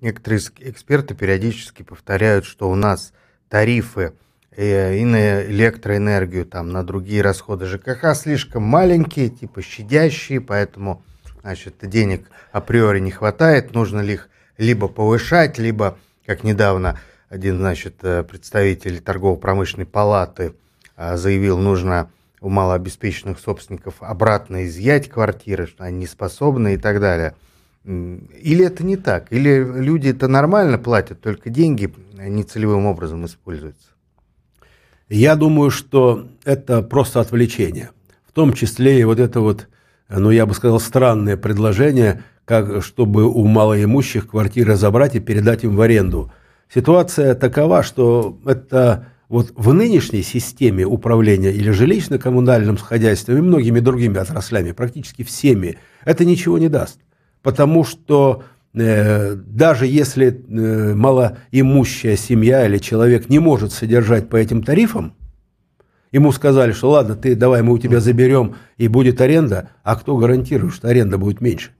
Некоторые 0.01 0.41
эксперты 0.59 1.13
периодически 1.13 1.83
повторяют, 1.83 2.45
что 2.45 2.69
у 2.69 2.75
нас 2.75 3.13
тарифы 3.49 4.13
э, 4.55 4.97
и 4.97 5.03
на 5.03 5.43
электроэнергию, 5.43 6.45
там, 6.45 6.71
на 6.71 6.83
другие 6.83 7.21
расходы 7.21 7.65
ЖКХ 7.65 8.15
слишком 8.15 8.63
маленькие, 8.63 9.29
типа 9.29 9.61
щадящие, 9.61 10.39
поэтому 10.39 11.03
значит, 11.41 11.75
денег 11.81 12.29
априори 12.51 12.99
не 12.99 13.11
хватает, 13.11 13.73
нужно 13.73 14.01
ли 14.01 14.13
их 14.13 14.29
либо 14.57 14.87
повышать, 14.87 15.57
либо, 15.57 15.97
как 16.25 16.43
недавно 16.43 16.99
один 17.29 17.57
значит, 17.57 17.95
э, 18.03 18.23
представитель 18.23 19.01
торгово-промышленной 19.01 19.85
палаты 19.85 20.53
э, 20.95 21.17
заявил, 21.17 21.57
нужно 21.57 22.09
у 22.41 22.49
малообеспеченных 22.49 23.37
собственников 23.39 23.95
обратно 23.99 24.65
изъять 24.65 25.09
квартиры, 25.09 25.67
что 25.67 25.83
они 25.83 25.99
не 25.99 26.07
способны 26.07 26.75
и 26.75 26.77
так 26.77 27.01
далее– 27.01 27.35
или 27.85 28.65
это 28.65 28.83
не 28.83 28.97
так? 28.97 29.31
Или 29.31 29.63
люди 29.63 30.09
это 30.09 30.27
нормально 30.27 30.77
платят, 30.77 31.21
только 31.21 31.49
деньги 31.49 31.91
нецелевым 32.13 32.85
образом 32.85 33.25
используются? 33.25 33.87
Я 35.07 35.35
думаю, 35.35 35.71
что 35.71 36.27
это 36.43 36.81
просто 36.81 37.19
отвлечение. 37.19 37.91
В 38.27 38.31
том 38.31 38.53
числе 38.53 38.99
и 38.99 39.03
вот 39.05 39.19
это 39.19 39.39
вот, 39.39 39.67
ну 40.07 40.29
я 40.29 40.45
бы 40.45 40.53
сказал, 40.53 40.79
странное 40.79 41.35
предложение, 41.35 42.23
как, 42.45 42.83
чтобы 42.83 43.25
у 43.25 43.45
малоимущих 43.45 44.27
квартиры 44.27 44.75
забрать 44.75 45.15
и 45.15 45.19
передать 45.19 45.63
им 45.63 45.75
в 45.75 45.81
аренду. 45.81 46.31
Ситуация 46.71 47.33
такова, 47.33 47.81
что 47.81 48.37
это 48.45 49.07
вот 49.29 49.51
в 49.55 49.73
нынешней 49.73 50.21
системе 50.21 50.85
управления 50.85 51.51
или 51.51 51.71
жилищно-коммунальным 51.71 52.77
хозяйством 52.77 53.37
и 53.37 53.41
многими 53.41 53.79
другими 53.79 54.17
отраслями, 54.17 54.73
практически 54.73 55.23
всеми, 55.23 55.77
это 56.05 56.25
ничего 56.25 56.59
не 56.59 56.67
даст 56.67 56.99
потому 57.49 57.83
что 57.83 58.43
э, 58.75 59.33
даже 59.33 59.87
если 59.87 60.27
э, 60.27 60.93
малоимущая 60.93 62.15
семья 62.15 62.67
или 62.67 62.77
человек 62.77 63.27
не 63.27 63.39
может 63.39 63.73
содержать 63.73 64.29
по 64.29 64.35
этим 64.35 64.61
тарифам, 64.61 65.15
ему 66.11 66.31
сказали, 66.31 66.73
что 66.73 66.91
ладно, 66.91 67.15
ты 67.15 67.35
давай 67.35 67.63
мы 67.63 67.73
у 67.73 67.79
тебя 67.79 68.01
заберем 68.01 68.53
и 68.77 68.87
будет 68.87 69.19
аренда, 69.19 69.71
а 69.83 69.95
кто 69.95 70.15
гарантирует, 70.15 70.75
что 70.75 70.89
аренда 70.89 71.17
будет 71.17 71.41
меньше? 71.41 71.71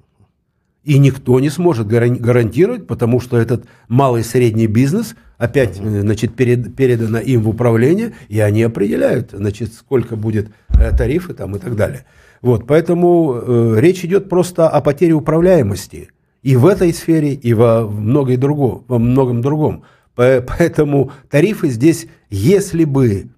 И 0.84 0.98
никто 0.98 1.40
не 1.40 1.52
сможет 1.52 1.86
гарантировать, 1.86 2.88
потому 2.88 3.20
что 3.20 3.38
этот 3.38 3.66
малый 3.88 4.22
и 4.22 4.24
средний 4.24 4.66
бизнес 4.66 5.14
опять 5.38 5.76
значит, 5.76 6.36
перед, 6.36 6.76
передано 6.76 7.20
им 7.20 7.44
в 7.44 7.50
управление, 7.50 8.14
и 8.28 8.40
они 8.40 8.64
определяют, 8.64 9.34
значит, 9.34 9.72
сколько 9.76 10.16
будет 10.16 10.50
э, 10.70 10.98
тарифы 10.98 11.36
там 11.36 11.56
и 11.56 11.60
так 11.60 11.76
далее. 11.76 12.06
Вот, 12.42 12.66
поэтому 12.68 13.36
э, 13.36 13.76
речь 13.80 14.06
идет 14.06 14.30
просто 14.30 14.70
о 14.70 14.82
потере 14.82 15.14
управляемости 15.14 16.10
и 16.42 16.56
в 16.56 16.66
этой 16.66 16.94
сфере, 16.94 17.34
и 17.34 17.54
во, 17.54 17.88
многой 17.88 18.38
друго, 18.38 18.84
во 18.88 18.98
многом 18.98 19.42
другом. 19.42 19.84
Поэтому 20.16 21.12
тарифы 21.30 21.70
здесь, 21.70 22.08
если 22.30 22.84
бы 22.86 23.30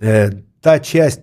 э, 0.00 0.30
та 0.60 0.78
часть 0.80 1.22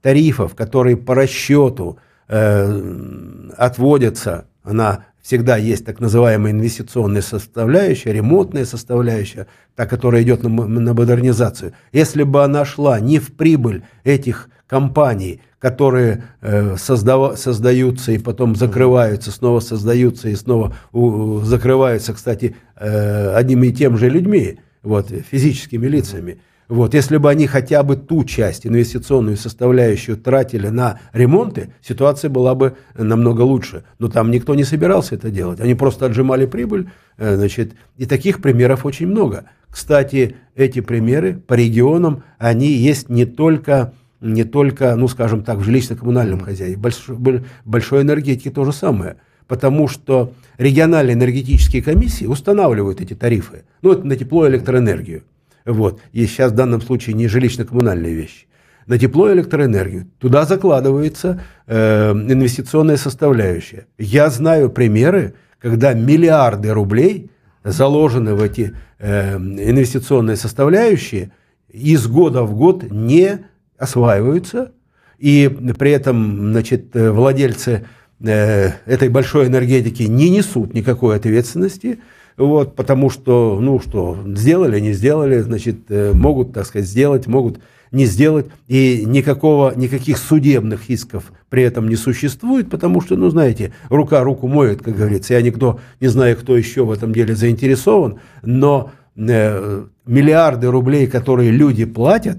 тарифов, 0.00 0.54
которые 0.54 0.96
по 0.96 1.14
расчету 1.14 1.98
э, 2.28 3.50
отводятся, 3.56 4.46
она 4.62 5.06
всегда 5.22 5.56
есть 5.56 5.84
так 5.84 5.98
называемая 5.98 6.52
инвестиционная 6.52 7.22
составляющая, 7.22 8.12
ремонтная 8.12 8.64
составляющая, 8.64 9.48
та, 9.74 9.86
которая 9.86 10.22
идет 10.22 10.44
на, 10.44 10.48
на 10.48 10.94
модернизацию. 10.94 11.72
Если 11.92 12.22
бы 12.22 12.44
она 12.44 12.64
шла 12.64 13.00
не 13.00 13.18
в 13.18 13.32
прибыль 13.32 13.82
этих 14.04 14.48
компаний, 14.66 15.40
которые 15.58 16.24
э, 16.40 16.76
создав, 16.76 17.38
создаются 17.38 18.12
и 18.12 18.18
потом 18.18 18.56
закрываются, 18.56 19.30
снова 19.30 19.60
создаются 19.60 20.28
и 20.28 20.36
снова 20.36 20.76
у, 20.92 21.40
закрываются, 21.40 22.12
кстати, 22.12 22.56
э, 22.76 23.34
одними 23.34 23.68
и 23.68 23.72
тем 23.72 23.96
же 23.96 24.08
людьми, 24.08 24.58
вот, 24.82 25.10
физическими 25.30 25.86
лицами. 25.86 26.38
Вот, 26.68 26.94
если 26.94 27.16
бы 27.16 27.30
они 27.30 27.46
хотя 27.46 27.84
бы 27.84 27.96
ту 27.96 28.24
часть, 28.24 28.66
инвестиционную 28.66 29.36
составляющую, 29.36 30.16
тратили 30.16 30.66
на 30.66 30.98
ремонты, 31.12 31.72
ситуация 31.80 32.28
была 32.28 32.56
бы 32.56 32.76
намного 32.96 33.42
лучше. 33.42 33.84
Но 34.00 34.08
там 34.08 34.32
никто 34.32 34.54
не 34.56 34.64
собирался 34.64 35.14
это 35.14 35.30
делать. 35.30 35.60
Они 35.60 35.76
просто 35.76 36.06
отжимали 36.06 36.46
прибыль. 36.46 36.90
Э, 37.18 37.36
значит, 37.36 37.74
и 37.96 38.06
таких 38.06 38.42
примеров 38.42 38.84
очень 38.84 39.06
много. 39.06 39.44
Кстати, 39.70 40.36
эти 40.56 40.80
примеры 40.80 41.34
по 41.34 41.54
регионам, 41.54 42.24
они 42.38 42.68
есть 42.68 43.10
не 43.10 43.26
только 43.26 43.92
не 44.20 44.44
только, 44.44 44.94
ну, 44.96 45.08
скажем 45.08 45.42
так, 45.42 45.58
в 45.58 45.62
жилищно-коммунальном 45.62 46.40
хозяйстве, 46.40 46.76
большой, 46.76 47.44
большой 47.64 48.02
энергетике 48.02 48.50
то 48.50 48.64
же 48.64 48.72
самое. 48.72 49.16
Потому 49.46 49.86
что 49.88 50.32
региональные 50.58 51.14
энергетические 51.14 51.82
комиссии 51.82 52.26
устанавливают 52.26 53.00
эти 53.00 53.14
тарифы. 53.14 53.64
Ну, 53.82 53.92
это 53.92 54.04
на 54.04 54.16
тепло 54.16 54.46
и 54.46 54.50
электроэнергию. 54.50 55.22
Вот. 55.64 56.00
И 56.12 56.26
сейчас 56.26 56.52
в 56.52 56.54
данном 56.54 56.80
случае 56.80 57.14
не 57.14 57.26
жилищно-коммунальные 57.26 58.14
вещи. 58.14 58.46
На 58.86 58.98
тепло 58.98 59.28
и 59.28 59.34
электроэнергию. 59.34 60.06
Туда 60.18 60.44
закладывается 60.44 61.42
э, 61.66 62.12
инвестиционная 62.12 62.96
составляющая. 62.96 63.86
Я 63.98 64.30
знаю 64.30 64.70
примеры, 64.70 65.34
когда 65.58 65.92
миллиарды 65.92 66.72
рублей 66.72 67.30
заложены 67.64 68.34
в 68.34 68.42
эти 68.42 68.74
э, 68.98 69.36
инвестиционные 69.36 70.36
составляющие, 70.36 71.32
из 71.68 72.06
года 72.06 72.42
в 72.42 72.54
год 72.54 72.84
не 72.90 73.40
осваиваются, 73.78 74.72
и 75.18 75.48
при 75.78 75.92
этом 75.92 76.52
значит, 76.52 76.90
владельцы 76.94 77.86
э, 78.20 78.70
этой 78.86 79.08
большой 79.08 79.46
энергетики 79.46 80.02
не 80.02 80.30
несут 80.30 80.74
никакой 80.74 81.16
ответственности, 81.16 82.00
вот, 82.36 82.76
потому 82.76 83.08
что, 83.08 83.58
ну 83.60 83.80
что, 83.80 84.18
сделали, 84.26 84.78
не 84.78 84.92
сделали, 84.92 85.38
значит, 85.40 85.90
э, 85.90 86.12
могут, 86.12 86.52
так 86.52 86.66
сказать, 86.66 86.86
сделать, 86.86 87.26
могут 87.26 87.60
не 87.92 88.04
сделать, 88.04 88.46
и 88.68 89.04
никакого, 89.06 89.72
никаких 89.74 90.18
судебных 90.18 90.90
исков 90.90 91.32
при 91.48 91.62
этом 91.62 91.88
не 91.88 91.96
существует, 91.96 92.68
потому 92.68 93.00
что, 93.00 93.16
ну, 93.16 93.30
знаете, 93.30 93.72
рука 93.88 94.22
руку 94.22 94.48
моет, 94.48 94.82
как 94.82 94.96
говорится, 94.96 95.34
я 95.34 95.40
никто, 95.40 95.80
не 96.00 96.08
знаю, 96.08 96.36
кто 96.36 96.56
еще 96.56 96.84
в 96.84 96.90
этом 96.90 97.12
деле 97.12 97.34
заинтересован, 97.34 98.18
но 98.42 98.90
э, 99.16 99.84
миллиарды 100.04 100.70
рублей, 100.70 101.06
которые 101.06 101.50
люди 101.50 101.84
платят, 101.84 102.38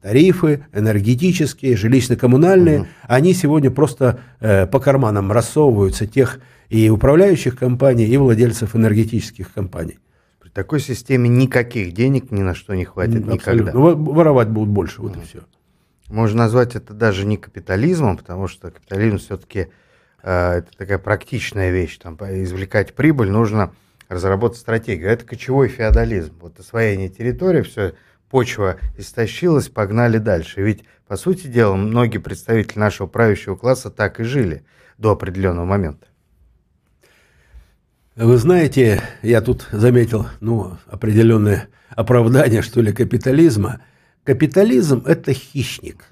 тарифы 0.00 0.64
энергетические, 0.72 1.74
жилищно-коммунальные, 1.74 2.80
угу. 2.80 2.86
они 3.06 3.32
сегодня 3.32 3.70
просто 3.70 4.20
э, 4.40 4.66
по 4.66 4.80
карманам 4.80 5.30
рассовываются 5.30 6.06
тех 6.06 6.40
и 6.68 6.90
управляющих 6.90 7.56
компаний, 7.56 8.06
и 8.06 8.16
владельцев 8.16 8.74
энергетических 8.74 9.52
компаний. 9.52 9.98
При 10.40 10.50
такой 10.50 10.80
системе 10.80 11.28
никаких 11.28 11.92
денег 11.92 12.30
ни 12.30 12.42
на 12.42 12.54
что 12.54 12.74
не 12.74 12.84
хватит 12.84 13.26
Абсолютно. 13.26 13.32
никогда. 13.32 13.72
Ну, 13.72 14.12
воровать 14.12 14.48
будут 14.48 14.70
больше, 14.70 15.00
вот 15.00 15.12
угу. 15.12 15.20
и 15.20 15.24
все. 15.24 15.40
Можно 16.08 16.44
назвать 16.44 16.74
это 16.74 16.94
даже 16.94 17.26
не 17.26 17.36
капитализмом, 17.36 18.16
потому 18.16 18.48
что 18.48 18.70
капитализм 18.70 19.18
все-таки 19.18 19.68
э, 20.22 20.58
это 20.58 20.68
такая 20.76 20.98
практичная 20.98 21.70
вещь. 21.70 21.98
Там 21.98 22.16
извлекать 22.16 22.94
прибыль 22.94 23.30
нужно 23.30 23.72
разработать 24.08 24.58
стратегию. 24.58 25.10
Это 25.10 25.24
кочевой 25.24 25.68
феодализм. 25.68 26.32
Вот 26.40 26.58
освоение 26.58 27.08
территории, 27.10 27.62
все 27.62 27.92
почва 28.30 28.78
истощилась, 28.96 29.68
погнали 29.68 30.18
дальше. 30.18 30.62
Ведь, 30.62 30.84
по 31.06 31.16
сути 31.16 31.46
дела, 31.46 31.74
многие 31.76 32.18
представители 32.18 32.78
нашего 32.78 33.06
правящего 33.06 33.56
класса 33.56 33.90
так 33.90 34.20
и 34.20 34.24
жили 34.24 34.64
до 34.98 35.12
определенного 35.12 35.64
момента. 35.64 36.06
Вы 38.16 38.36
знаете, 38.36 39.00
я 39.22 39.40
тут 39.40 39.68
заметил 39.70 40.26
ну, 40.40 40.76
определенное 40.86 41.68
оправдание, 41.90 42.62
что 42.62 42.80
ли, 42.80 42.92
капитализма. 42.92 43.80
Капитализм– 44.24 45.04
это 45.06 45.32
хищник. 45.32 46.04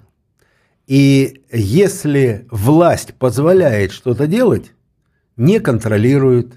И 0.87 1.43
если 1.51 2.47
власть 2.51 3.15
позволяет 3.15 3.91
что-то 3.91 4.29
делать, 4.29 4.73
не 5.37 5.59
контролирует, 5.59 6.55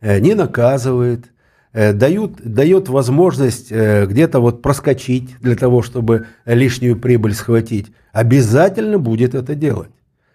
э, 0.00 0.18
не 0.18 0.34
наказывает, 0.34 1.30
дают, 1.74 2.40
дает 2.42 2.88
возможность 2.88 3.68
э, 3.70 4.06
где-то 4.06 4.40
вот 4.40 4.62
проскочить 4.62 5.36
для 5.40 5.56
того, 5.56 5.82
чтобы 5.82 6.26
лишнюю 6.44 6.98
прибыль 6.98 7.34
схватить, 7.34 7.92
обязательно 8.12 8.98
будет 8.98 9.34
это 9.34 9.54
делать. 9.54 9.90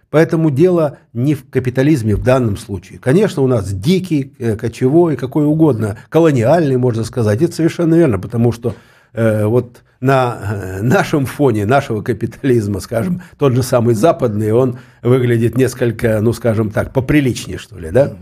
Поэтому 0.10 0.50
дело 0.50 0.98
не 1.14 1.36
в 1.36 1.50
капитализме 1.50 2.16
в 2.16 2.24
данном 2.24 2.58
случае. 2.58 3.00
Конечно, 3.00 3.44
у 3.44 3.48
нас 3.48 3.72
дикий, 3.72 4.34
кочевой, 4.58 5.16
какой 5.16 5.46
угодно, 5.46 5.98
колониальный, 6.10 6.78
можно 6.78 7.04
сказать. 7.04 7.42
Это 7.42 7.54
совершенно 7.54 7.96
верно, 7.96 8.18
потому 8.18 8.52
что 8.52 8.74
э, 9.14 9.46
вот 9.46 9.84
на 10.02 10.38
э, 10.42 10.82
нашем 10.82 11.26
фоне 11.26 11.66
нашего 11.66 12.02
капитализма, 12.02 12.80
скажем, 12.80 13.22
тот 13.38 13.54
же 13.54 13.64
самый 13.64 13.96
западный, 13.96 14.52
он 14.52 14.80
выглядит 15.02 15.58
несколько, 15.58 16.20
ну, 16.22 16.34
скажем 16.34 16.72
так, 16.72 16.94
поприличнее, 16.94 17.58
что 17.58 17.78
ли, 17.78 17.92
да? 17.92 18.14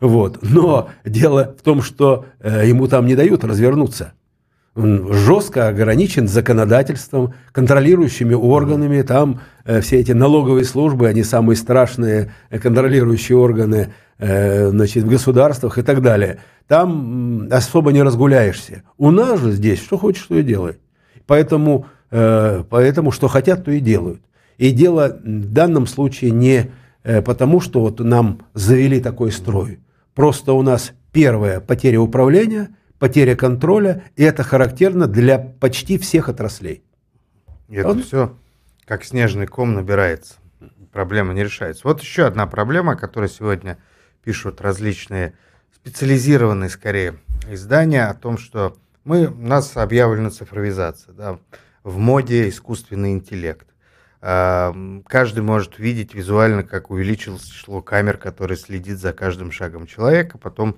Вот. 0.00 0.38
Но 0.42 0.90
дело 1.04 1.54
в 1.58 1.62
том, 1.62 1.82
что 1.82 2.26
э, 2.40 2.68
ему 2.68 2.86
там 2.88 3.06
не 3.06 3.16
дают 3.16 3.44
развернуться. 3.44 4.12
Он 4.76 5.12
жестко 5.12 5.68
ограничен 5.68 6.28
законодательством, 6.28 7.34
контролирующими 7.52 8.34
органами. 8.34 9.02
Там 9.02 9.40
э, 9.64 9.80
все 9.80 9.98
эти 9.98 10.12
налоговые 10.12 10.64
службы, 10.64 11.08
они 11.08 11.24
самые 11.24 11.56
страшные 11.56 12.32
контролирующие 12.50 13.36
органы 13.36 13.92
значит, 14.20 15.04
в 15.04 15.08
государствах 15.08 15.78
и 15.78 15.82
так 15.82 16.02
далее. 16.02 16.40
Там 16.68 17.48
особо 17.50 17.92
не 17.92 18.02
разгуляешься. 18.02 18.82
У 18.98 19.10
нас 19.10 19.40
же 19.40 19.52
здесь 19.52 19.80
что 19.80 19.96
хочешь, 19.96 20.22
что 20.22 20.34
и 20.36 20.42
делай. 20.42 20.74
Поэтому, 21.26 21.86
э, 22.10 22.64
поэтому 22.68 23.10
что 23.10 23.28
хотят, 23.28 23.64
то 23.64 23.70
и 23.70 23.80
делают. 23.80 24.20
И 24.58 24.70
дело 24.70 25.18
в 25.24 25.52
данном 25.52 25.86
случае 25.86 26.30
не 26.30 26.70
э, 27.04 27.22
потому, 27.22 27.60
что 27.60 27.80
вот 27.80 28.00
нам 28.00 28.40
завели 28.54 29.00
такой 29.00 29.30
строй. 29.30 29.78
Просто 30.18 30.52
у 30.52 30.62
нас 30.62 30.94
первая 31.12 31.60
потеря 31.60 32.00
управления, 32.00 32.74
потеря 32.98 33.36
контроля, 33.36 34.02
и 34.16 34.24
это 34.24 34.42
характерно 34.42 35.06
для 35.06 35.38
почти 35.38 35.96
всех 35.96 36.28
отраслей. 36.28 36.82
И 37.68 37.76
это 37.76 37.90
Он... 37.90 38.02
все 38.02 38.36
как 38.84 39.04
снежный 39.04 39.46
ком 39.46 39.74
набирается. 39.74 40.34
Проблема 40.90 41.34
не 41.34 41.44
решается. 41.44 41.82
Вот 41.86 42.00
еще 42.00 42.24
одна 42.24 42.48
проблема, 42.48 42.96
которую 42.96 43.28
сегодня 43.28 43.78
пишут 44.24 44.60
различные 44.60 45.34
специализированные, 45.72 46.68
скорее, 46.68 47.20
издания 47.48 48.06
о 48.06 48.14
том, 48.14 48.38
что 48.38 48.76
мы, 49.04 49.28
у 49.28 49.46
нас 49.46 49.76
объявлена 49.76 50.30
цифровизация, 50.30 51.14
да, 51.14 51.38
в 51.84 51.96
моде 51.98 52.48
искусственный 52.48 53.12
интеллект. 53.12 53.68
Каждый 54.20 55.42
может 55.42 55.78
видеть 55.78 56.12
визуально, 56.12 56.64
как 56.64 56.90
увеличилось 56.90 57.44
число 57.44 57.82
камер, 57.82 58.16
которые 58.16 58.58
следит 58.58 58.98
за 58.98 59.12
каждым 59.12 59.52
шагом 59.52 59.86
человека. 59.86 60.38
Потом 60.38 60.76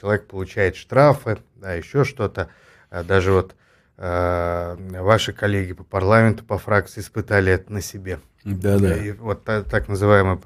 человек 0.00 0.26
получает 0.26 0.76
штрафы, 0.76 1.38
да, 1.56 1.74
еще 1.74 2.04
что-то. 2.04 2.48
А, 2.90 3.04
даже 3.04 3.32
вот 3.32 3.54
а, 3.96 4.76
ваши 5.00 5.32
коллеги 5.32 5.72
по 5.72 5.84
парламенту, 5.84 6.44
по 6.44 6.58
фракции 6.58 7.00
испытали 7.00 7.52
это 7.52 7.72
на 7.72 7.80
себе. 7.80 8.20
Да, 8.44 8.78
да. 8.78 8.96
И 8.96 9.12
вот 9.12 9.44
так, 9.44 9.68
так 9.68 9.88
называемое 9.88 10.40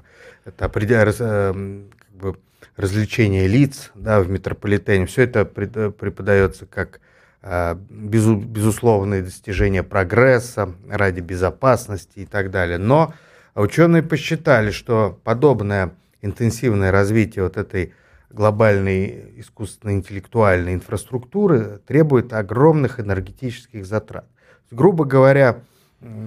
это, 0.45 0.69
как 0.69 1.91
бы, 2.13 2.37
развлечение 2.75 3.47
лиц 3.47 3.91
да, 3.95 4.21
в 4.21 4.29
метрополитене, 4.29 5.05
все 5.05 5.23
это 5.23 5.45
преподается 5.45 6.65
как 6.65 6.99
а, 7.41 7.79
безусловные 7.89 9.21
достижения 9.21 9.81
прогресса 9.81 10.73
ради 10.89 11.21
безопасности 11.21 12.19
и 12.19 12.25
так 12.25 12.51
далее. 12.51 12.77
Но 12.77 13.13
ученые 13.55 14.03
посчитали, 14.03 14.71
что 14.71 15.17
подобное 15.23 15.91
интенсивное 16.21 16.91
развитие 16.91 17.43
вот 17.45 17.55
этой 17.55 17.93
глобальной 18.29 19.39
искусственно-интеллектуальной 19.39 20.73
инфраструктуры 20.73 21.79
требует 21.87 22.33
огромных 22.33 22.99
энергетических 22.99 23.85
затрат. 23.85 24.25
Грубо 24.69 25.05
говоря, 25.05 25.61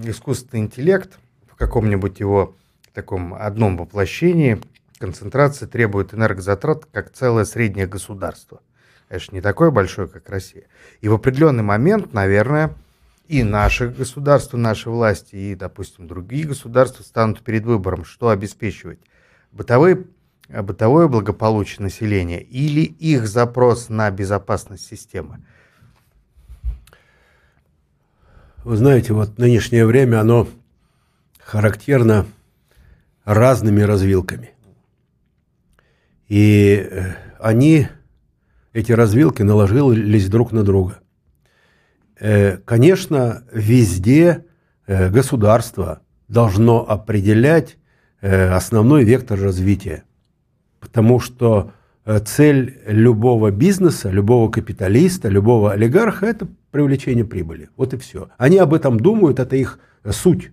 искусственный 0.05 0.62
интеллект 0.62 1.18
в 1.46 1.57
каком-нибудь 1.57 2.20
его 2.20 2.57
таком 2.94 3.35
одном 3.35 3.77
воплощении 3.77 4.61
концентрации 4.98 5.66
требует 5.66 6.14
энергозатрат 6.14 6.87
как 6.90 7.12
целое 7.12 7.44
среднее 7.44 7.87
государство– 7.87 8.62
Конечно, 9.12 9.35
не 9.35 9.42
такое 9.42 9.70
большое, 9.70 10.09
как 10.09 10.27
Россия. 10.31 10.64
И 11.03 11.09
в 11.11 11.12
определенный 11.12 11.62
момент, 11.62 12.14
наверное, 12.14 12.75
и 13.29 13.42
наше 13.42 13.88
государство, 13.88 14.57
наши 14.57 14.88
власти, 14.88 15.37
и, 15.37 15.55
допустим, 15.55 16.09
другие 16.09 16.46
государства 16.46 17.03
станут 17.03 17.42
перед 17.42 17.66
выбором, 17.66 18.07
что 18.07 18.31
обеспечивать. 18.31 19.01
Бытовые, 19.51 20.07
бытовое 20.48 21.09
благополучие 21.09 21.83
населения 21.83 22.40
или 22.40 22.81
их 22.81 23.29
запрос 23.29 23.90
на 23.90 24.11
безопасность 24.11 24.87
системы. 24.87 25.44
Вы 28.64 28.79
знаете, 28.79 29.12
вот 29.12 29.37
нынешнее 29.37 29.85
время, 29.85 30.20
оно 30.22 30.48
характерно 31.38 32.25
разными 33.27 33.83
развилками. 33.83 34.53
И 36.29 36.88
э, 36.90 37.12
они 37.38 37.88
эти 38.72 38.92
развилки 38.92 39.42
наложились 39.42 40.28
друг 40.28 40.52
на 40.52 40.62
друга. 40.62 41.00
Э, 42.18 42.56
конечно, 42.58 43.44
везде 43.52 44.44
э, 44.87 45.11
государство 45.11 46.00
должно 46.28 46.88
определять 46.88 47.76
э, 48.20 48.48
основной 48.50 49.04
вектор 49.04 49.38
развития, 49.40 50.04
потому 50.80 51.20
что 51.20 51.72
цель 52.24 52.80
любого 52.85 53.52
бизнеса, 53.52 54.11
любого 54.11 54.50
капиталиста, 54.50 55.28
любого 55.28 55.70
олигарха– 55.70 56.26
это 56.28 56.48
привлечение 56.72 57.24
прибыли. 57.24 57.68
Вот 57.76 57.94
и 57.94 57.96
все. 57.96 58.28
Они 58.38 58.58
об 58.58 58.74
этом 58.74 58.98
думают, 58.98 59.38
это 59.38 59.54
их 59.54 59.78
суть. 60.11 60.50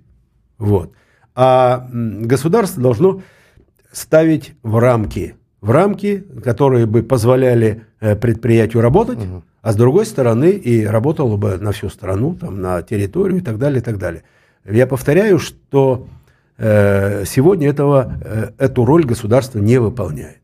Вот. 0.59 0.93
А 1.33 1.89
государство 1.91 2.83
должно 2.83 3.23
ставить 3.91 4.53
в 4.61 4.77
рамки 4.77 5.39
в 5.61 5.71
рамки, 5.71 6.25
которые 6.43 6.85
бы 6.85 7.03
позволяли 7.03 7.85
предприятию 7.99 8.81
работать, 8.81 9.19
угу. 9.19 9.43
а 9.61 9.73
с 9.73 9.75
другой 9.75 10.05
стороны 10.05 10.51
и 10.51 10.85
работало 10.85 11.37
бы 11.37 11.57
на 11.57 11.71
всю 11.71 11.89
страну, 11.89 12.35
там, 12.35 12.61
на 12.61 12.81
территорию 12.81 13.39
и 13.39 13.41
так 13.41 13.57
далее, 13.57 13.79
и 13.81 13.83
так 13.83 13.97
далее. 13.97 14.23
Я 14.65 14.87
повторяю, 14.87 15.39
что 15.39 16.07
э, 16.57 17.23
сегодня 17.25 17.69
этого, 17.69 18.13
э, 18.21 18.49
эту 18.57 18.85
роль 18.85 19.05
государство 19.05 19.59
не 19.59 19.79
выполняет. 19.79 20.37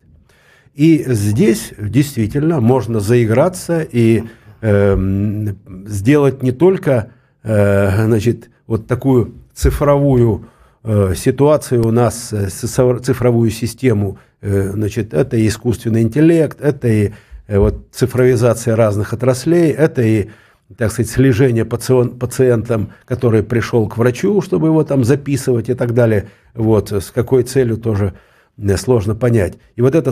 И 0.73 1.05
здесь 1.07 1.71
действительно 1.77 2.59
можно 2.59 2.99
заиграться 2.99 3.81
и 3.81 4.23
э, 4.61 5.47
сделать 5.87 6.43
не 6.43 6.51
только 6.51 7.11
э, 7.43 8.05
значит, 8.05 8.49
вот 8.67 8.87
такую 8.87 9.35
цифровую 9.53 10.47
э, 10.83 11.13
ситуацию 11.15 11.87
у 11.87 11.91
нас, 11.91 12.33
э, 12.33 12.49
цифровую 12.49 13.51
систему 13.51 14.17
Э, 14.47 14.69
значит, 14.73 15.15
это 15.15 15.37
и 15.37 15.47
искусственный 15.47 16.03
интеллект, 16.03 16.61
это 16.61 16.87
и 16.87 17.07
э, 17.07 17.11
вот, 17.47 17.87
цифровизация 17.91 18.75
разных 18.75 19.13
отраслей, 19.13 19.71
это 19.71 20.01
и 20.01 20.29
так 20.77 20.91
сказать, 20.91 21.11
слежение 21.11 21.63
пациент, 21.63 22.17
пациентам, 22.17 22.91
который 23.05 23.43
пришел 23.43 23.87
к 23.87 23.97
врачу, 23.97 24.41
чтобы 24.41 24.67
его 24.67 24.83
там 24.83 25.03
записывать 25.03 25.69
и 25.69 25.75
так 25.75 25.93
далее. 25.93 26.29
Вот, 26.55 26.91
с 26.91 27.11
какой 27.11 27.43
целью 27.43 27.77
тоже 27.77 28.13
э, 28.57 28.77
сложно 28.77 29.13
понять. 29.13 29.57
И 29.75 29.81
вот 29.81 29.93
это, 29.93 30.11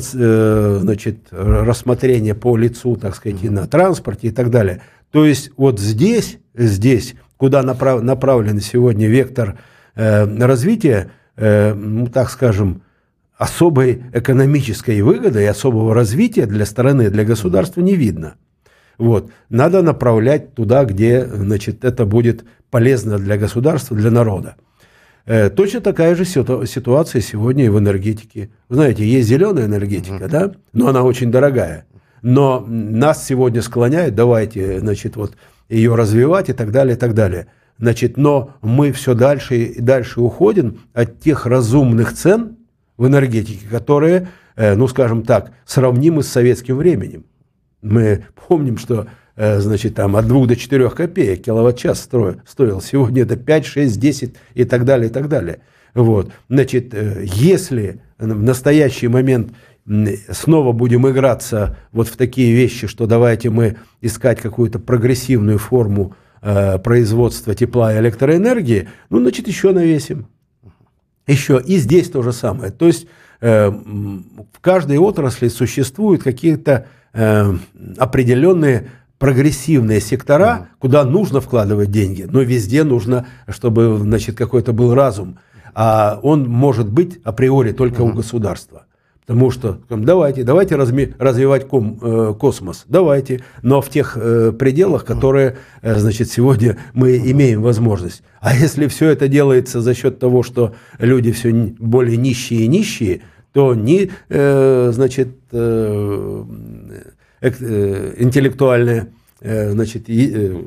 значит, 0.80 1.28
рассмотрение 1.32 2.36
по 2.36 2.56
лицу, 2.56 2.96
так 2.96 3.16
сказать, 3.16 3.44
и 3.44 3.50
на 3.50 3.68
транспорте 3.68 4.28
и 4.28 4.32
так 4.32 4.52
далее. 4.52 4.82
То 5.12 5.26
есть 5.26 5.52
вот 5.58 5.80
здесь, 5.80 6.38
здесь, 6.54 7.16
куда 7.38 7.64
направ, 7.64 8.02
направлен 8.02 8.60
сегодня 8.60 9.08
вектор 9.08 9.58
э, 9.96 10.26
развития, 10.46 11.12
э, 11.36 11.74
ну, 11.74 12.08
так 12.08 12.30
скажем, 12.30 12.84
особой 13.38 14.04
экономической 14.14 15.02
выгоды 15.02 15.42
и 15.42 15.46
особого 15.46 15.94
развития 15.94 16.46
для 16.46 16.66
страны, 16.66 17.10
для 17.10 17.26
государства 17.26 17.82
не 17.82 17.96
видно. 17.96 18.36
Вот. 18.98 19.32
Надо 19.50 19.82
направлять 19.82 20.54
туда, 20.54 20.86
где 20.86 21.26
значит, 21.26 21.84
это 21.84 22.06
будет 22.06 22.46
полезно 22.70 23.18
для 23.18 23.38
государства, 23.38 23.98
для 23.98 24.12
народа. 24.12 24.56
Э, 25.26 25.50
точно 25.50 25.82
такая 25.82 26.16
же 26.16 26.26
ситуация 26.26 27.22
сегодня 27.22 27.66
и 27.66 27.70
в 27.70 27.80
энергетике. 27.80 28.50
Вы 28.70 28.76
знаете, 28.76 29.06
есть 29.06 29.28
зеленая 29.28 29.66
энергетика, 29.66 30.28
да, 30.28 30.52
но 30.74 30.90
она 30.90 31.04
очень 31.04 31.32
дорогая. 31.32 31.86
Но 32.22 32.64
нас 32.68 33.26
сегодня 33.26 33.62
склоняют, 33.62 34.16
давайте, 34.16 34.80
значит, 34.80 35.16
вот 35.16 35.34
ее 35.70 35.96
развивать 35.96 36.50
и 36.50 36.54
так 36.54 36.72
далее, 36.72 36.96
и 36.96 37.00
так 37.00 37.14
далее. 37.14 37.48
Значит, 37.80 38.18
но 38.18 38.56
мы 38.62 38.92
все 38.92 39.14
дальше 39.14 39.58
и 39.58 39.82
дальше 39.82 40.22
уходим 40.22 40.82
от 40.94 41.20
тех 41.20 41.46
разумных 41.46 42.14
цен, 42.14 42.58
в 43.04 43.08
энергетике, 43.08 43.68
которые, 43.70 44.30
э, 44.56 44.76
ну 44.76 44.88
скажем 44.88 45.24
так, 45.24 45.52
сравнимы 45.66 46.24
с 46.24 46.30
советским 46.30 46.78
временем. 46.78 47.26
Мы 47.82 48.24
помним, 48.48 48.78
что 48.78 49.08
э, 49.36 49.60
значит, 49.60 49.96
там 49.96 50.16
от 50.16 50.26
2 50.26 50.46
до 50.46 50.56
4 50.56 50.90
копеек 50.90 51.44
киловатт-час 51.44 52.00
стоил. 52.02 52.82
Сегодня 52.82 53.24
это 53.24 53.36
5, 53.36 53.66
6, 53.66 54.00
10 54.00 54.36
и 54.54 54.64
так 54.64 54.86
далее, 54.86 55.10
и 55.10 55.14
так 55.14 55.28
далее. 55.28 55.60
Вот. 55.94 56.32
Значит, 56.48 56.94
э, 56.94 57.26
если 57.26 58.00
в 58.18 58.42
настоящий 58.42 59.10
момент 59.10 59.52
снова 60.32 60.72
будем 60.72 61.06
играться 61.10 61.76
вот 61.92 62.08
в 62.08 62.16
такие 62.16 62.56
вещи, 62.56 62.88
что 62.88 63.06
давайте 63.06 63.50
мы 63.50 63.76
искать 64.00 64.40
какую-то 64.40 64.80
прогрессивную 64.80 65.58
форму 65.58 66.16
производства 66.40 67.54
тепла 67.54 67.94
и 67.94 68.00
электроэнергии, 68.00 68.88
ну, 69.10 69.20
значит, 69.20 69.48
еще 69.48 69.72
навесим. 69.72 70.28
Еще 71.28 71.62
и 71.66 71.78
здесь 71.78 72.10
то 72.10 72.22
же 72.22 72.34
самое. 72.34 72.72
То 72.72 72.88
есть 72.88 73.08
э, 73.42 73.70
в 73.70 74.60
каждой 74.62 74.98
отрасли 74.98 75.48
существуют 75.48 76.24
какие-то 76.24 76.88
э, 77.14 77.54
определенные 77.98 78.90
прогрессивные 79.20 80.02
сектора, 80.02 80.68
куда 80.80 81.06
нужно 81.06 81.40
вкладывать 81.40 81.92
деньги, 81.92 82.28
но 82.30 82.42
везде 82.42 82.84
нужно, 82.84 83.26
чтобы 83.48 83.98
значит, 83.98 84.36
какой-то 84.38 84.74
был 84.74 84.94
разум. 84.94 85.38
А 85.74 86.20
он 86.22 86.50
может 86.50 86.92
быть 86.92 87.22
априори 87.24 87.72
только 87.72 88.02
у 88.02 88.12
государства. 88.12 88.86
Потому 89.26 89.52
что 89.52 89.80
давайте, 89.90 90.44
давайте 90.44 90.76
разми, 90.76 91.14
развивать 91.18 91.68
ком, 91.68 91.98
э, 92.02 92.34
космос, 92.38 92.84
давайте, 92.90 93.42
но 93.62 93.82
в 93.82 93.90
тех 93.90 94.18
э, 94.18 94.52
пределах, 94.52 95.06
которые, 95.06 95.58
э, 95.82 95.96
значит, 95.96 96.30
сегодня 96.30 96.78
мы 96.94 97.18
имеем 97.18 97.62
возможность. 97.62 98.24
А 98.42 98.54
если 98.54 98.88
все 98.88 99.10
это 99.10 99.30
делается 99.30 99.82
за 99.82 99.94
счет 99.94 100.20
того, 100.20 100.44
что 100.44 100.76
люди 101.00 101.32
все 101.32 101.54
более 101.80 102.18
нищие 102.18 102.66
и 102.66 102.68
нищие, 102.68 103.22
то 103.54 103.74
ни, 103.74 104.12
э, 104.28 104.92
значит, 104.94 105.30
э, 105.52 106.44
э, 107.40 108.14
интеллектуальная, 108.18 109.08
э, 109.40 109.72
значит, 109.72 110.10
э, 110.10 110.64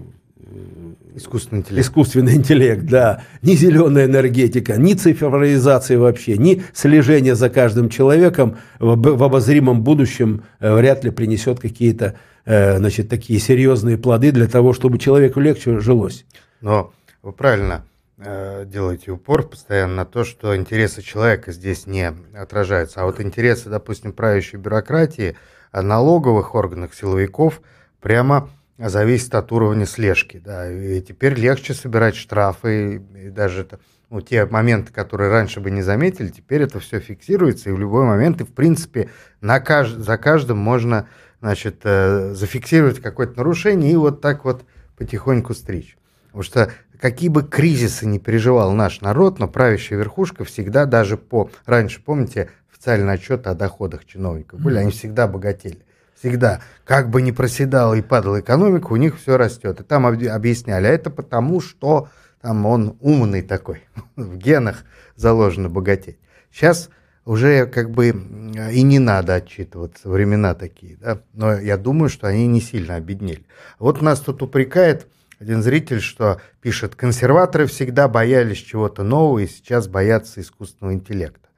Искусственный 1.16 1.60
интеллект. 1.60 1.86
Искусственный 1.86 2.34
интеллект, 2.34 2.84
да. 2.84 3.22
Ни 3.40 3.54
зеленая 3.54 4.04
энергетика, 4.04 4.76
ни 4.76 4.92
цифровизация 4.92 5.98
вообще, 5.98 6.36
ни 6.36 6.62
слежение 6.74 7.34
за 7.34 7.48
каждым 7.48 7.88
человеком 7.88 8.58
в 8.78 9.22
обозримом 9.24 9.82
будущем 9.82 10.44
э, 10.60 10.74
вряд 10.74 11.04
ли 11.04 11.10
принесет 11.10 11.58
какие-то 11.58 12.18
э, 12.44 12.76
значит, 12.76 13.08
такие 13.08 13.40
серьезные 13.40 13.96
плоды 13.96 14.30
для 14.30 14.46
того, 14.46 14.74
чтобы 14.74 14.98
человеку 14.98 15.40
легче 15.40 15.80
жилось. 15.80 16.26
Но 16.60 16.92
вы 17.22 17.32
правильно 17.32 17.86
э, 18.18 18.66
делаете 18.66 19.12
упор 19.12 19.48
постоянно 19.48 19.94
на 19.94 20.04
то, 20.04 20.22
что 20.22 20.54
интересы 20.54 21.00
человека 21.00 21.50
здесь 21.50 21.86
не 21.86 22.12
отражаются. 22.34 23.00
А 23.00 23.06
вот 23.06 23.22
интересы, 23.22 23.70
допустим, 23.70 24.12
правящей 24.12 24.60
бюрократии, 24.60 25.34
налоговых 25.72 26.54
органов, 26.54 26.94
силовиков 26.94 27.62
прямо 28.02 28.50
зависит 28.78 29.34
от 29.34 29.50
уровня 29.52 29.86
слежки. 29.86 30.40
Да. 30.44 30.70
И 30.70 31.00
теперь 31.00 31.34
легче 31.34 31.74
собирать 31.74 32.16
штрафы, 32.16 33.02
и 33.14 33.30
даже 33.30 33.62
это, 33.62 33.80
ну, 34.10 34.20
те 34.20 34.46
моменты, 34.46 34.92
которые 34.92 35.30
раньше 35.30 35.60
бы 35.60 35.70
не 35.70 35.82
заметили, 35.82 36.28
теперь 36.28 36.62
это 36.62 36.80
все 36.80 37.00
фиксируется, 37.00 37.70
и 37.70 37.72
в 37.72 37.78
любой 37.78 38.04
момент, 38.04 38.40
и 38.40 38.44
в 38.44 38.52
принципе 38.52 39.10
на 39.40 39.60
кажд... 39.60 39.96
за 39.98 40.18
каждым 40.18 40.58
можно 40.58 41.08
значит, 41.40 41.80
э, 41.84 42.34
зафиксировать 42.34 43.00
какое-то 43.00 43.38
нарушение 43.38 43.92
и 43.92 43.96
вот 43.96 44.20
так 44.20 44.44
вот 44.44 44.64
потихоньку 44.96 45.54
стричь. 45.54 45.96
Потому 46.26 46.42
что 46.42 46.72
какие 47.00 47.28
бы 47.28 47.42
кризисы 47.42 48.06
не 48.06 48.18
переживал 48.18 48.72
наш 48.72 49.00
народ, 49.00 49.38
но 49.38 49.48
правящая 49.48 49.98
верхушка 49.98 50.44
всегда 50.44 50.86
даже 50.86 51.16
по... 51.16 51.50
Раньше, 51.64 52.02
помните, 52.02 52.50
официальные 52.72 53.14
отчеты 53.14 53.48
о 53.50 53.54
доходах 53.54 54.04
чиновников 54.04 54.60
были, 54.60 54.78
они 54.78 54.90
всегда 54.90 55.26
богатели 55.26 55.78
всегда, 56.26 56.60
как 56.84 57.10
бы 57.10 57.22
ни 57.22 57.30
проседала 57.30 57.94
и 57.94 58.02
падала 58.02 58.40
экономика, 58.40 58.88
у 58.88 58.96
них 58.96 59.16
все 59.16 59.36
растет. 59.36 59.80
И 59.80 59.84
там 59.84 60.06
объясняли, 60.06 60.86
а 60.86 60.90
это 60.90 61.08
потому, 61.08 61.60
что 61.60 62.08
там 62.40 62.66
он 62.66 62.96
умный 63.00 63.42
такой, 63.42 63.84
в 64.16 64.36
генах 64.36 64.84
заложено 65.14 65.68
богатеть. 65.68 66.18
Сейчас 66.50 66.90
уже 67.24 67.66
как 67.66 67.90
бы 67.90 68.08
и 68.08 68.82
не 68.82 68.98
надо 68.98 69.36
отчитываться, 69.36 70.08
времена 70.08 70.54
такие, 70.54 70.96
да, 70.96 71.20
но 71.32 71.54
я 71.54 71.76
думаю, 71.76 72.08
что 72.08 72.26
они 72.26 72.46
не 72.48 72.60
сильно 72.60 72.96
обеднели. 72.96 73.46
Вот 73.78 74.02
нас 74.02 74.20
тут 74.20 74.42
упрекает 74.42 75.06
один 75.38 75.62
зритель, 75.62 76.00
что 76.00 76.40
пишет, 76.60 76.96
консерваторы 76.96 77.66
всегда 77.66 78.08
боялись 78.08 78.58
чего-то 78.58 79.02
нового 79.04 79.40
и 79.40 79.46
сейчас 79.46 79.86
боятся 79.86 80.40
искусственного 80.40 80.94
интеллекта. 80.94 81.48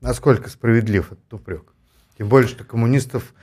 Насколько 0.00 0.48
справедлив 0.48 1.12
этот 1.12 1.32
упрек? 1.32 1.72
Тем 2.16 2.28
более, 2.28 2.48
что 2.48 2.64
коммунистов 2.64 3.34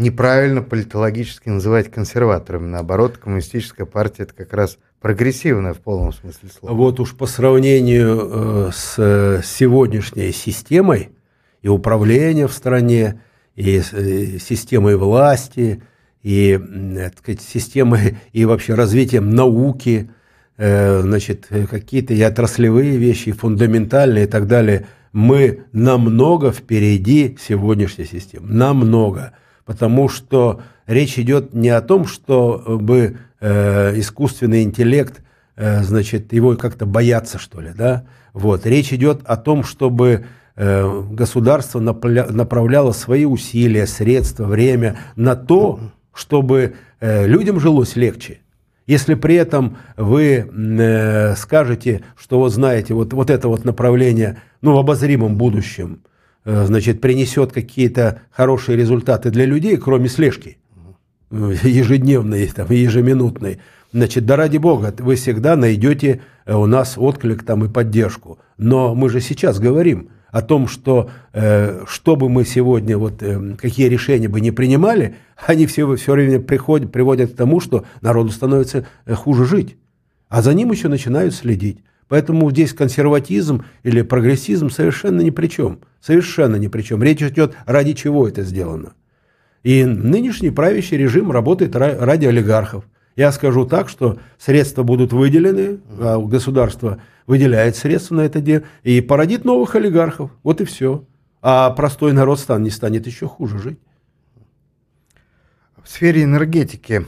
неправильно 0.00 0.62
политологически 0.62 1.48
называть 1.48 1.90
консерваторами. 1.90 2.66
Наоборот, 2.66 3.18
коммунистическая 3.18 3.84
партия 3.84 4.24
это 4.24 4.34
как 4.34 4.52
раз 4.52 4.78
прогрессивная 5.00 5.74
в 5.74 5.78
полном 5.78 6.12
смысле 6.12 6.48
слова. 6.48 6.74
Вот 6.74 7.00
уж 7.00 7.16
по 7.16 7.26
сравнению 7.26 8.68
э, 8.68 8.70
с 8.72 8.94
э, 8.98 9.42
сегодняшней 9.44 10.32
системой 10.32 11.10
и 11.62 11.68
управления 11.68 12.46
в 12.46 12.52
стране, 12.52 13.20
и 13.54 13.80
э, 13.92 14.38
системой 14.38 14.96
власти, 14.96 15.82
и 16.22 16.58
так 16.94 17.18
сказать, 17.18 17.40
системой 17.40 18.18
и 18.32 18.44
вообще 18.44 18.74
развитием 18.74 19.30
науки, 19.30 20.10
значит, 20.58 21.48
какие-то 21.70 22.12
и 22.12 22.20
отраслевые 22.20 22.98
вещи, 22.98 23.30
и 23.30 23.32
фундаментальные 23.32 24.24
и 24.24 24.26
так 24.26 24.46
далее– 24.46 24.86
мы 25.12 25.64
намного 25.72 26.52
впереди 26.52 27.36
сегодняшней 27.40 28.04
системы. 28.04 28.46
Намного. 28.48 29.32
Потому 29.64 30.08
что 30.08 30.62
речь 30.86 31.18
идет 31.18 31.54
не 31.54 31.68
о 31.68 31.80
том, 31.80 32.06
чтобы 32.06 33.18
э, 33.40 33.98
искусственный 33.98 34.62
интеллект, 34.62 35.22
э, 35.56 35.82
значит, 35.82 36.32
его 36.32 36.56
как-то 36.56 36.86
бояться, 36.86 37.38
что 37.38 37.60
ли, 37.60 37.72
да? 37.76 38.04
Вот. 38.32 38.66
Речь 38.66 38.92
идет 38.92 39.22
о 39.24 39.36
том, 39.36 39.64
чтобы 39.64 40.26
э, 40.56 41.02
государство 41.10 41.80
направляло 41.80 42.92
свои 42.92 43.24
усилия, 43.24 43.86
средства, 43.86 44.44
время 44.44 44.98
на 45.16 45.34
то, 45.36 45.80
чтобы 46.14 46.74
э, 47.00 47.26
людям 47.26 47.60
жилось 47.60 47.96
легче. 47.96 48.39
Если 48.90 49.14
при 49.14 49.36
этом 49.36 49.76
вы 49.96 50.50
э, 50.50 51.36
скажете, 51.36 52.00
что 52.16 52.40
вот 52.40 52.52
знаете, 52.52 52.92
вот, 52.92 53.12
вот 53.12 53.30
это 53.30 53.46
вот 53.46 53.64
направление, 53.64 54.42
ну, 54.62 54.74
в 54.74 54.78
обозримом 54.78 55.36
будущем, 55.36 56.00
э, 56.44 56.64
значит, 56.66 57.00
принесет 57.00 57.52
какие-то 57.52 58.22
хорошие 58.32 58.76
результаты 58.76 59.30
для 59.30 59.44
людей, 59.44 59.76
кроме 59.76 60.08
слежки 60.08 60.58
э, 61.30 61.54
ежедневной, 61.62 62.48
там, 62.48 62.66
ежеминутной, 62.68 63.60
значит, 63.92 64.26
да 64.26 64.34
ради 64.34 64.56
бога, 64.56 64.92
вы 64.98 65.14
всегда 65.14 65.54
найдете 65.54 66.22
э, 66.44 66.56
у 66.56 66.66
нас 66.66 66.94
отклик 66.98 67.44
там 67.44 67.64
и 67.64 67.68
поддержку. 67.68 68.40
Но 68.58 68.96
мы 68.96 69.08
же 69.08 69.20
сейчас 69.20 69.60
говорим– 69.60 70.08
о 70.32 70.42
том, 70.42 70.68
что 70.68 71.10
э, 71.32 71.84
что 71.86 72.16
бы 72.16 72.28
мы 72.28 72.44
сегодня, 72.44 72.96
вот, 72.96 73.22
э, 73.22 73.56
какие 73.56 73.88
решения 73.88 74.28
бы 74.28 74.40
не 74.40 74.50
принимали, 74.50 75.16
они 75.46 75.66
все, 75.66 75.96
все 75.96 76.12
время 76.12 76.40
приходят, 76.40 76.92
приводят 76.92 77.32
к 77.32 77.36
тому, 77.36 77.60
что 77.60 77.84
народу 78.00 78.30
становится 78.30 78.86
э, 79.06 79.14
хуже 79.14 79.44
жить. 79.44 79.76
А 80.28 80.42
за 80.42 80.54
ним 80.54 80.70
еще 80.70 80.88
начинают 80.88 81.34
следить. 81.34 81.78
Поэтому 82.08 82.50
здесь 82.50 82.72
консерватизм 82.72 83.64
или 83.82 84.02
прогрессизм 84.02 84.70
совершенно 84.70 85.20
ни 85.20 85.30
при 85.30 85.46
чем. 85.46 85.80
Совершенно 86.00 86.56
ни 86.56 86.68
при 86.68 86.82
чем. 86.82 87.02
Речь 87.02 87.22
идет, 87.22 87.54
ради 87.66 87.92
чего 87.92 88.26
это 88.26 88.42
сделано. 88.42 88.94
И 89.62 89.84
нынешний 89.84 90.50
правящий 90.50 90.96
режим 90.96 91.30
работает 91.30 91.76
ради 91.76 92.26
олигархов. 92.26 92.84
Я 93.20 93.32
скажу 93.32 93.66
так, 93.66 93.90
что 93.90 94.18
средства 94.38 94.82
будут 94.82 95.12
выделены, 95.12 95.80
а 95.98 96.18
государство 96.18 97.02
выделяет 97.26 97.76
средства 97.76 98.14
на 98.14 98.22
это 98.22 98.40
дело 98.40 98.62
и 98.82 99.02
породит 99.02 99.44
новых 99.44 99.74
олигархов. 99.74 100.30
Вот 100.42 100.62
и 100.62 100.64
все. 100.64 101.04
А 101.42 101.68
простой 101.68 102.14
народ 102.14 102.40
стан, 102.40 102.62
не 102.62 102.70
станет 102.70 103.06
еще 103.06 103.26
хуже 103.26 103.58
жить. 103.58 103.78
В 105.84 105.86
сфере 105.90 106.22
энергетики 106.22 107.04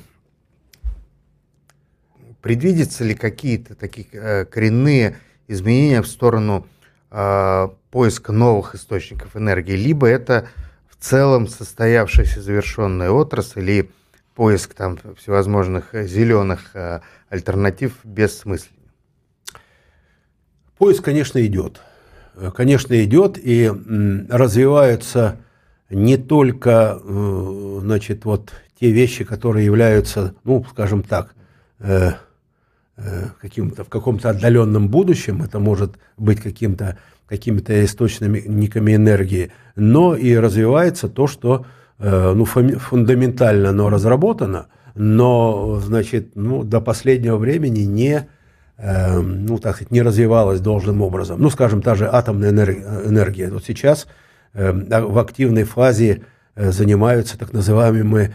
предвидятся 2.43 3.05
ли 3.05 3.15
какие-то 3.15 3.75
такие 3.75 4.07
э, 4.13 4.45
коренные 4.45 5.17
изменения 5.49 6.03
в 6.03 6.07
сторону 6.07 6.67
э, 7.11 7.69
поиска 7.91 8.33
новых 8.33 8.75
источников 8.75 9.35
энергии, 9.35 9.77
либо 9.77 10.09
это 10.09 10.47
в 10.91 11.03
целом 11.03 11.49
состоявшаяся 11.49 12.43
завершенная 12.43 13.11
отрасль 13.11 13.71
и 13.71 13.91
поиск 14.35 14.75
там 14.75 14.99
всевозможных 15.17 15.91
зеленых 15.93 16.71
э, 16.75 17.01
альтернатив 17.29 17.99
бессмыслен? 18.05 18.77
Поиск, 20.79 21.05
конечно, 21.05 21.45
идет. 21.45 21.81
Конечно, 22.55 23.05
идет, 23.05 23.39
и 23.39 23.71
развиваются 24.31 25.39
не 25.91 26.17
только 26.17 26.99
э, 27.03 27.79
значит, 27.83 28.25
вот 28.25 28.53
те 28.81 28.91
вещи, 28.91 29.25
которые 29.25 29.67
являются, 29.67 30.35
ну, 30.45 30.65
скажем 30.71 31.03
так, 31.03 31.35
э, 31.79 32.13
э, 32.97 33.27
каким-то, 33.41 33.85
в 33.85 33.89
каком-то 33.89 34.31
отдаленном 34.31 34.89
будущем, 34.89 35.43
это 35.43 35.59
может 35.61 35.99
быть 36.17 36.41
каким-то 36.41 36.99
какими-то 37.29 37.83
источниками 37.83 38.95
энергии, 38.95 39.53
но 39.75 40.15
и 40.15 40.35
развивается 40.35 41.09
то, 41.09 41.27
что 41.27 41.65
ну, 42.03 42.45
фундаментально 42.45 43.71
оно 43.71 43.89
разработано, 43.89 44.67
но, 44.95 45.81
значит, 45.81 46.33
ну, 46.35 46.65
до 46.65 46.81
последнего 46.81 47.37
времени 47.37 47.81
не 47.81 48.29
э, 48.77 49.21
ну, 49.21 49.59
так 49.59 49.77
сказать, 49.77 49.91
не 49.91 50.03
развивалась 50.03 50.61
должным 50.61 51.03
образом. 51.03 51.41
Ну, 51.41 51.51
скажем, 51.51 51.83
та 51.83 51.95
же 51.95 52.09
атомная 52.11 52.51
энергия. 52.51 53.49
Вот 53.49 53.65
сейчас 53.65 54.07
э, 54.53 54.73
в 54.73 55.19
активной 55.19 55.65
фазе 55.65 56.23
э, 56.55 56.73
занимаются 56.73 57.39
так 57.39 57.53
называемыми 57.53 58.35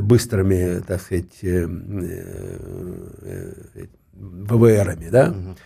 быстрыми, 0.00 0.80
так 0.80 1.00
сказать, 1.00 1.42
э, 1.42 1.66
э, 3.24 3.86
ВВРами, 4.14 5.08
да? 5.10 5.30
Угу. 5.30 5.56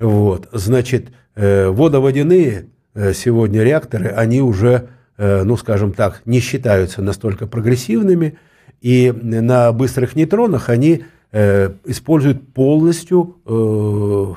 Вот, 0.00 0.48
значит, 0.52 1.10
э, 1.36 1.68
водоводяные 1.68 2.66
сегодня 3.12 3.62
реакторы, 3.62 4.08
они 4.08 4.40
уже, 4.40 4.88
ну, 5.16 5.56
скажем 5.56 5.92
так, 5.92 6.22
не 6.24 6.40
считаются 6.40 7.02
настолько 7.02 7.46
прогрессивными, 7.46 8.38
и 8.80 9.12
на 9.12 9.72
быстрых 9.72 10.16
нейтронах 10.16 10.68
они 10.68 11.04
используют 11.32 12.52
полностью 12.52 13.36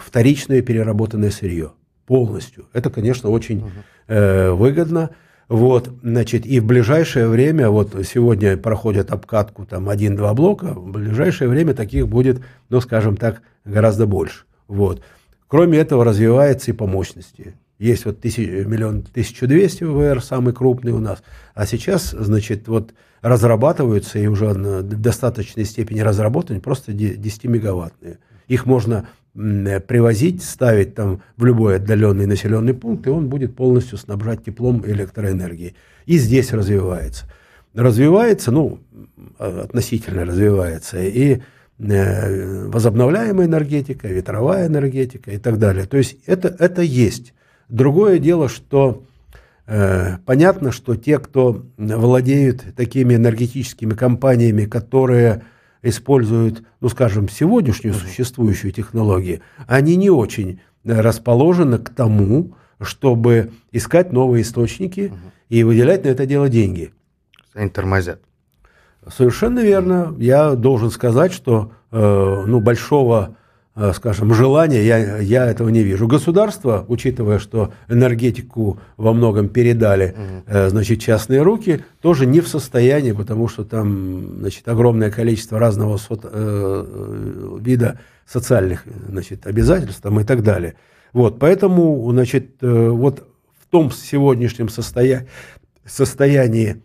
вторичное 0.04 0.62
переработанное 0.62 1.32
сырье. 1.32 1.72
Полностью. 2.06 2.66
Это, 2.74 2.90
конечно, 2.90 3.30
очень 3.30 3.60
угу. 3.60 3.70
выгодно. 4.56 5.10
Вот, 5.50 5.90
значит, 6.04 6.46
и 6.46 6.60
в 6.60 6.66
ближайшее 6.66 7.28
время, 7.28 7.70
вот 7.70 7.96
сегодня 8.06 8.58
проходят 8.58 9.12
обкатку 9.12 9.66
там 9.66 9.88
один-два 9.88 10.34
блока, 10.34 10.74
в 10.74 10.92
ближайшее 10.92 11.50
время 11.50 11.74
таких 11.74 12.08
будет, 12.08 12.42
ну, 12.70 12.82
скажем 12.82 13.16
так, 13.16 13.42
гораздо 13.64 14.08
больше. 14.08 14.44
Вот. 14.68 15.02
Кроме 15.48 15.78
этого, 15.78 16.04
развивается 16.04 16.72
и 16.72 16.74
по 16.74 16.86
мощности. 16.88 17.56
Есть 17.80 18.06
вот 18.06 18.22
тысяч, 18.22 18.48
миллион 18.48 19.06
1200 19.12 19.84
ВВР, 19.84 20.24
самый 20.24 20.54
крупный 20.54 20.94
у 20.94 21.00
нас. 21.00 21.22
А 21.54 21.66
сейчас, 21.66 22.12
значит, 22.12 22.68
вот 22.68 22.94
разрабатываются 23.22 24.20
и 24.20 24.28
уже 24.28 24.54
на 24.54 24.82
достаточной 24.82 25.66
степени 25.66 26.00
разработаны 26.00 26.60
просто 26.60 26.92
10-мегаваттные. 26.92 28.18
Их 28.48 28.66
можно 28.66 29.08
привозить, 29.34 30.44
ставить 30.44 30.96
там 30.96 31.22
в 31.36 31.46
любой 31.46 31.76
отдаленный 31.76 32.26
населенный 32.26 32.74
пункт, 32.74 33.06
и 33.06 33.12
он 33.12 33.30
будет 33.30 33.56
полностью 33.56 34.00
снабжать 34.00 34.44
теплом 34.44 34.80
и 34.80 34.92
электроэнергией. 34.92 35.76
И 36.08 36.18
здесь 36.18 36.52
развивается. 36.52 37.26
Развивается, 37.76 38.52
ну, 38.52 38.80
относительно 39.38 40.26
развивается, 40.26 41.00
и 41.00 41.42
э, 41.78 42.68
возобновляемая 42.68 43.46
энергетика, 43.46 44.08
ветровая 44.08 44.66
энергетика 44.66 45.30
и 45.30 45.38
так 45.38 45.60
далее. 45.60 45.86
То 45.86 45.98
есть 45.98 46.18
это, 46.26 46.48
это 46.58 46.82
есть. 46.82 47.36
Другое 47.70 48.20
дело, 48.20 48.48
что 48.48 49.04
э, 49.66 50.18
понятно, 50.26 50.72
что 50.72 50.96
те, 50.96 51.20
кто 51.20 51.66
владеют 51.78 52.64
такими 52.76 53.16
энергетическими 53.16 53.94
компаниями, 53.94 54.66
которые 54.66 55.44
используют, 55.82 56.64
ну 56.80 56.90
скажем, 56.90 57.30
сегодняшнюю 57.30 57.94
существующую 57.94 58.72
технологию, 58.72 59.42
они 59.68 59.96
не 59.96 60.10
очень 60.10 60.60
расположены 60.86 61.78
к 61.78 61.90
тому, 61.90 62.54
чтобы 62.80 63.52
искать 63.72 64.12
новые 64.12 64.44
источники 64.44 65.08
угу. 65.08 65.18
и 65.50 65.64
выделять 65.64 66.04
на 66.04 66.10
это 66.10 66.26
дело 66.26 66.50
деньги. 66.50 66.94
Они 67.54 67.70
тормозят. 67.70 68.22
Совершенно 69.10 69.60
верно. 69.60 70.14
Я 70.18 70.56
должен 70.56 70.92
сказать, 70.92 71.34
что 71.34 71.72
э, 71.92 72.44
ну, 72.46 72.60
большого 72.60 73.36
скажем, 73.94 74.34
желания, 74.34 74.84
я, 74.86 75.18
я 75.18 75.46
этого 75.46 75.70
не 75.70 75.84
вижу. 75.84 76.08
Государство, 76.08 76.86
учитывая, 76.88 77.40
что 77.40 77.74
энергетику 77.88 78.80
во 78.98 79.14
многом 79.14 79.50
передали, 79.50 80.16
угу. 80.16 80.70
значит, 80.70 81.00
частные 81.00 81.42
руки, 81.42 81.84
тоже 82.02 82.26
не 82.26 82.42
в 82.42 82.48
состоянии, 82.48 83.12
потому 83.12 83.48
что 83.48 83.64
там, 83.64 84.40
значит, 84.40 84.68
огромное 84.68 85.12
количество 85.12 85.60
разного 85.60 85.98
со, 85.98 86.20
э, 86.22 87.58
вида 87.62 88.00
социальных, 88.26 88.84
значит, 89.10 89.46
обязательств 89.48 90.02
там, 90.02 90.20
и 90.20 90.24
так 90.24 90.44
далее. 90.44 90.76
Вот, 91.14 91.40
поэтому, 91.40 92.10
значит, 92.12 92.56
э, 92.62 92.90
вот 92.90 93.28
в 93.62 93.72
том 93.72 93.92
сегодняшнем 93.92 94.70
состоя... 94.70 95.28
состоянии 95.86 96.82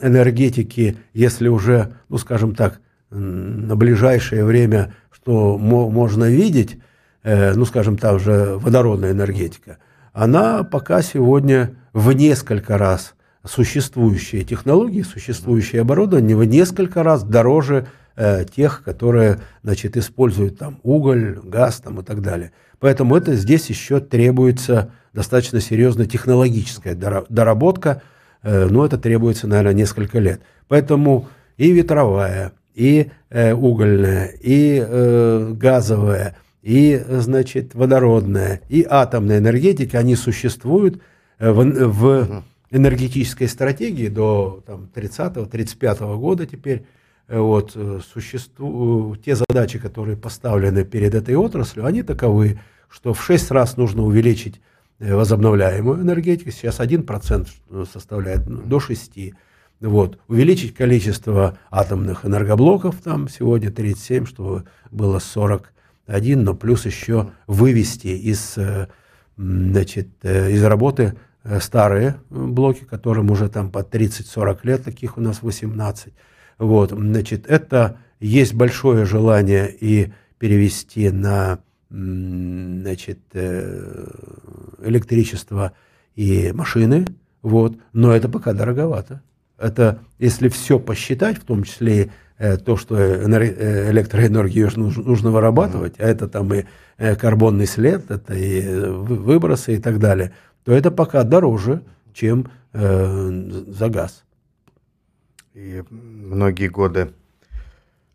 энергетики, 0.00 0.96
если 1.12 1.48
уже, 1.48 1.94
ну, 2.08 2.18
скажем 2.18 2.54
так, 2.54 2.80
на 3.10 3.76
ближайшее 3.76 4.44
время 4.44 4.94
что 5.26 5.58
можно 5.58 6.30
видеть, 6.30 6.78
э, 7.24 7.52
ну, 7.54 7.64
скажем, 7.64 7.98
та 7.98 8.16
же 8.16 8.58
водородная 8.58 9.10
энергетика, 9.10 9.78
она 10.12 10.62
пока 10.62 11.02
сегодня 11.02 11.74
в 11.92 12.12
несколько 12.12 12.78
раз 12.78 13.14
существующие 13.44 14.44
технологии, 14.44 15.02
существующее 15.02 15.82
оборудование 15.82 16.36
в 16.36 16.44
несколько 16.44 17.02
раз 17.02 17.24
дороже 17.24 17.88
э, 18.14 18.44
тех, 18.44 18.84
которые, 18.84 19.40
значит, 19.64 19.96
используют 19.96 20.58
там 20.58 20.78
уголь, 20.84 21.40
газ 21.42 21.80
там 21.80 21.98
и 21.98 22.04
так 22.04 22.22
далее. 22.22 22.52
Поэтому 22.78 23.16
это 23.16 23.34
здесь 23.34 23.68
еще 23.68 23.98
требуется 23.98 24.92
достаточно 25.12 25.60
серьезная 25.60 26.06
технологическая 26.06 26.94
доработка, 26.94 28.00
э, 28.44 28.68
но 28.70 28.86
это 28.86 28.96
требуется, 28.96 29.48
наверное, 29.48 29.74
несколько 29.74 30.20
лет. 30.20 30.40
Поэтому 30.68 31.26
и 31.56 31.72
ветровая, 31.72 32.52
и 32.76 33.10
э, 33.30 33.54
угольная, 33.54 34.26
и 34.26 34.84
э, 34.86 35.52
газовая, 35.54 36.36
и, 36.62 37.02
значит, 37.08 37.74
водородная, 37.74 38.60
и 38.68 38.86
атомная 38.88 39.38
энергетика, 39.38 39.98
они 39.98 40.14
существуют 40.14 41.00
э, 41.38 41.50
в, 41.50 41.64
в 41.64 42.44
энергетической 42.70 43.48
стратегии 43.48 44.08
до 44.08 44.62
30-35 44.94 46.16
года 46.18 46.44
теперь. 46.44 46.84
Э, 47.28 47.38
вот, 47.38 47.72
э, 47.74 48.00
существу, 48.12 49.16
те 49.16 49.36
задачи, 49.36 49.78
которые 49.78 50.18
поставлены 50.18 50.84
перед 50.84 51.14
этой 51.14 51.34
отраслью, 51.34 51.86
они 51.86 52.02
таковы, 52.02 52.60
что 52.90 53.14
в 53.14 53.24
6 53.24 53.50
раз 53.52 53.78
нужно 53.78 54.02
увеличить 54.02 54.60
возобновляемую 54.98 56.02
энергетику, 56.02 56.50
сейчас 56.50 56.80
1% 56.80 57.48
составляет, 57.90 58.46
ну, 58.46 58.62
до 58.62 58.78
6%. 58.78 59.34
Вот. 59.80 60.18
Увеличить 60.26 60.74
количество 60.74 61.58
атомных 61.70 62.24
энергоблоков, 62.24 62.96
там 63.02 63.28
сегодня 63.28 63.70
37, 63.70 64.24
что 64.26 64.64
было 64.90 65.18
41, 65.18 66.42
но 66.42 66.54
плюс 66.54 66.86
еще 66.86 67.32
вывести 67.46 68.06
из, 68.08 68.56
э, 68.56 68.88
значит, 69.36 70.08
э, 70.22 70.52
из 70.52 70.64
работы 70.64 71.14
э, 71.44 71.60
старые 71.60 72.16
блоки, 72.30 72.84
которым 72.84 73.30
уже 73.30 73.50
там 73.50 73.70
по 73.70 73.80
30-40 73.80 74.60
лет, 74.62 74.84
таких 74.84 75.18
у 75.18 75.20
нас 75.20 75.42
18. 75.42 76.14
Вот, 76.58 76.92
значит, 76.92 77.46
это 77.46 77.98
есть 78.18 78.54
большое 78.54 79.04
желание 79.04 79.70
и 79.70 80.10
перевести 80.38 81.10
на 81.10 81.58
значит, 81.90 83.20
электричество 84.82 85.72
и 86.16 86.50
машины, 86.52 87.06
вот, 87.42 87.76
но 87.92 88.12
это 88.12 88.28
пока 88.28 88.52
дороговато. 88.54 89.22
Это 89.58 90.00
если 90.18 90.48
все 90.48 90.78
посчитать, 90.78 91.38
в 91.38 91.44
том 91.44 91.64
числе 91.64 92.10
э, 92.38 92.56
то, 92.56 92.76
что 92.76 92.96
э, 92.98 93.90
электроэнергию 93.90 94.70
нужно, 94.76 95.30
вырабатывать, 95.30 95.94
а 95.98 96.04
это 96.04 96.28
там 96.28 96.52
и 96.52 96.64
э, 96.98 97.16
карбонный 97.16 97.66
след, 97.66 98.10
это 98.10 98.34
и 98.34 98.60
выбросы 98.66 99.76
и 99.76 99.78
так 99.78 99.98
далее, 99.98 100.32
то 100.64 100.72
это 100.72 100.90
пока 100.90 101.22
дороже, 101.22 101.82
чем 102.12 102.50
э, 102.72 103.50
за 103.68 103.88
газ. 103.88 104.24
И 105.54 105.82
многие 105.90 106.68
годы 106.68 107.12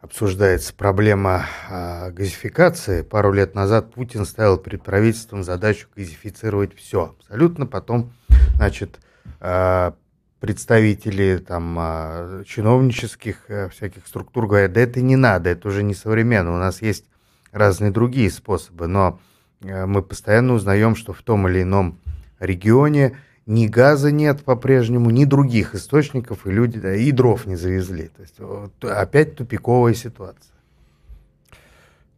обсуждается 0.02 0.74
проблема 0.74 1.46
а, 1.70 2.10
газификации. 2.12 3.04
Пару 3.04 3.32
лет 3.32 3.56
назад 3.56 3.94
Путин 3.94 4.26
ставил 4.26 4.58
перед 4.58 4.84
правительством 4.84 5.44
задачу 5.44 5.88
газифицировать 5.96 6.76
все. 6.76 7.16
Абсолютно 7.20 7.66
потом, 7.68 8.12
значит, 8.56 9.00
а, 9.40 9.96
представители 10.42 11.38
там 11.38 11.78
а, 11.80 12.44
чиновнических 12.46 13.46
э, 13.48 13.70
всяких 13.70 14.08
структур 14.08 14.48
говорят, 14.48 14.74
да 14.74 14.82
это 14.82 15.00
не 15.00 15.16
надо, 15.16 15.52
это 15.52 15.68
уже 15.68 15.84
не 15.84 15.94
современно, 15.94 16.54
у 16.54 16.58
нас 16.58 16.82
есть 16.82 17.06
разные 17.52 17.92
другие 17.92 18.32
способы, 18.32 18.88
но 18.88 19.20
э, 19.62 19.86
мы 19.86 20.02
постоянно 20.02 20.54
узнаем, 20.54 20.96
что 20.96 21.14
в 21.14 21.22
том 21.22 21.48
или 21.48 21.62
ином 21.62 22.00
регионе 22.40 23.18
ни 23.46 23.68
газа 23.68 24.12
нет 24.12 24.44
по-прежнему, 24.44 25.12
ни 25.12 25.26
других 25.26 25.76
источников, 25.76 26.48
и 26.48 26.52
люди 26.52 26.80
да, 26.80 26.96
и 26.96 27.12
дров 27.12 27.46
не 27.46 27.56
завезли. 27.56 28.08
То 28.08 28.22
есть 28.24 28.40
вот, 28.40 28.84
опять 28.84 29.36
тупиковая 29.36 29.94
ситуация. 29.94 30.56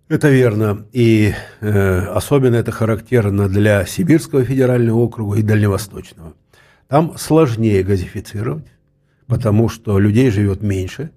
Это 0.08 0.30
верно. 0.30 0.86
И 0.94 1.34
э, 1.60 2.00
особенно 2.06 2.56
это 2.56 2.72
характерно 2.72 3.50
для 3.50 3.86
Сибирского 3.86 4.46
федерального 4.46 5.00
округа 5.00 5.38
и 5.38 5.42
Дальневосточного. 5.42 6.34
Там 6.94 7.18
сложнее 7.18 7.82
газифицировать, 7.82 8.68
потому 9.26 9.68
что 9.68 9.98
людей 9.98 10.30
живет 10.30 10.62
меньше, 10.62 11.10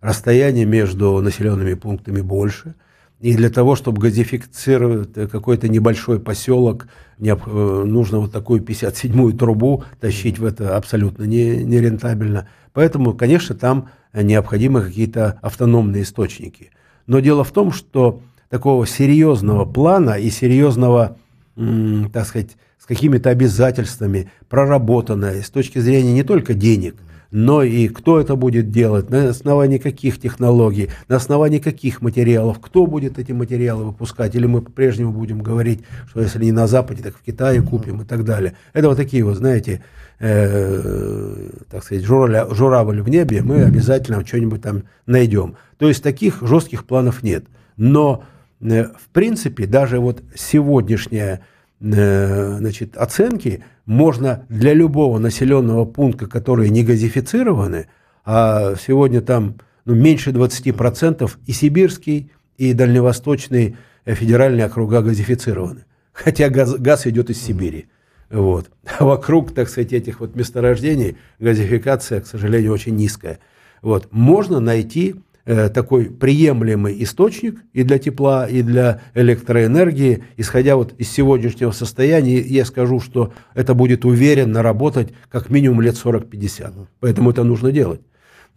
расстояние 0.00 0.66
между 0.66 1.20
населенными 1.20 1.74
пунктами 1.74 2.20
больше. 2.20 2.76
И 3.18 3.34
для 3.34 3.50
того, 3.50 3.74
чтобы 3.74 4.00
газифицировать 4.00 5.14
какой-то 5.28 5.66
небольшой 5.66 6.20
поселок, 6.20 6.86
э, 7.18 7.34
нужно 7.34 8.20
вот 8.20 8.30
такую 8.30 8.62
57-ю 8.62 9.32
трубу 9.32 9.82
тащить 9.98 10.38
в 10.38 10.44
это 10.44 10.76
абсолютно 10.76 11.24
не, 11.24 11.64
нерентабельно. 11.64 12.46
Поэтому, 12.72 13.12
конечно, 13.12 13.56
там 13.56 13.88
необходимы 14.14 14.80
какие-то 14.80 15.40
автономные 15.42 16.04
источники. 16.04 16.70
Но 17.08 17.18
дело 17.18 17.42
в 17.42 17.50
том, 17.50 17.72
что 17.72 18.20
такого 18.48 18.86
серьезного 18.86 19.64
плана 19.64 20.20
и 20.20 20.30
серьезного, 20.30 21.18
так 21.56 22.28
сказать, 22.28 22.56
с 22.86 22.88
какими-то 22.88 23.30
обязательствами, 23.30 24.30
проработанное 24.48 25.42
с 25.42 25.50
точки 25.50 25.80
зрения 25.80 26.12
не 26.12 26.22
только 26.22 26.54
денег, 26.54 26.94
но 27.32 27.64
и 27.64 27.88
кто 27.88 28.20
это 28.20 28.36
будет 28.36 28.70
делать, 28.70 29.10
на 29.10 29.30
основании 29.30 29.78
каких 29.78 30.20
технологий, 30.20 30.90
на 31.08 31.16
основании 31.16 31.58
каких 31.58 32.00
материалов, 32.00 32.60
кто 32.60 32.86
будет 32.86 33.18
эти 33.18 33.32
материалы 33.32 33.86
выпускать, 33.86 34.36
или 34.36 34.46
мы 34.46 34.62
по-прежнему 34.62 35.10
будем 35.10 35.42
говорить, 35.42 35.80
что 36.08 36.20
если 36.20 36.44
не 36.44 36.52
на 36.52 36.68
Западе, 36.68 37.02
так 37.02 37.16
в 37.16 37.22
Китае 37.22 37.60
купим 37.60 38.02
и 38.02 38.04
так 38.04 38.24
далее. 38.24 38.54
Это 38.72 38.88
вот 38.88 38.96
такие 38.96 39.24
вот, 39.24 39.36
знаете, 39.36 39.82
э, 40.20 41.50
так 41.68 41.82
сказать, 41.82 42.04
журавль, 42.04 42.54
журавль 42.54 43.02
в 43.02 43.08
небе, 43.08 43.42
мы 43.42 43.64
обязательно 43.64 44.24
что-нибудь 44.24 44.62
там 44.62 44.84
найдем. 45.06 45.56
То 45.78 45.88
есть 45.88 46.04
таких 46.04 46.38
жестких 46.42 46.84
планов 46.84 47.24
нет. 47.24 47.46
Но, 47.76 48.22
э, 48.60 48.84
в 48.84 49.08
принципе, 49.12 49.66
даже 49.66 49.98
вот 49.98 50.22
сегодняшняя 50.36 51.42
значит, 51.80 52.96
оценки 52.96 53.62
можно 53.84 54.46
для 54.48 54.72
любого 54.72 55.18
населенного 55.18 55.84
пункта, 55.84 56.26
которые 56.26 56.70
не 56.70 56.82
газифицированы, 56.82 57.88
а 58.24 58.74
сегодня 58.76 59.20
там 59.20 59.56
ну, 59.84 59.94
меньше 59.94 60.30
20% 60.30 61.30
и 61.46 61.52
сибирский, 61.52 62.30
и 62.56 62.72
дальневосточный 62.72 63.76
э, 64.04 64.14
федеральные 64.14 64.66
округа 64.66 65.02
газифицированы. 65.02 65.84
Хотя 66.12 66.48
газ, 66.48 66.74
газ 66.76 67.06
идет 67.06 67.28
из 67.28 67.40
Сибири. 67.42 67.86
Вот. 68.30 68.70
А 68.98 69.04
вокруг, 69.04 69.54
так 69.54 69.68
сказать, 69.68 69.92
этих 69.92 70.20
вот 70.20 70.34
месторождений 70.34 71.18
газификация, 71.38 72.22
к 72.22 72.26
сожалению, 72.26 72.72
очень 72.72 72.96
низкая. 72.96 73.38
Вот. 73.82 74.08
Можно 74.10 74.58
найти 74.58 75.16
Э, 75.16 75.35
такой 75.46 76.06
приемлемый 76.06 77.02
источник 77.04 77.60
и 77.72 77.84
для 77.84 77.98
тепла, 77.98 78.46
и 78.46 78.62
для 78.62 79.02
электроэнергии. 79.14 80.24
Исходя 80.36 80.74
вот 80.74 80.94
из 80.98 81.08
сегодняшнего 81.10 81.70
состояния, 81.70 82.40
я 82.40 82.64
скажу, 82.64 82.98
что 82.98 83.32
это 83.54 83.74
будет 83.74 84.04
уверенно 84.04 84.62
работать 84.62 85.12
как 85.30 85.48
минимум 85.48 85.80
лет 85.80 85.94
40-50. 85.94 86.88
Поэтому 86.98 87.30
это 87.30 87.44
нужно 87.44 87.70
делать. 87.70 88.00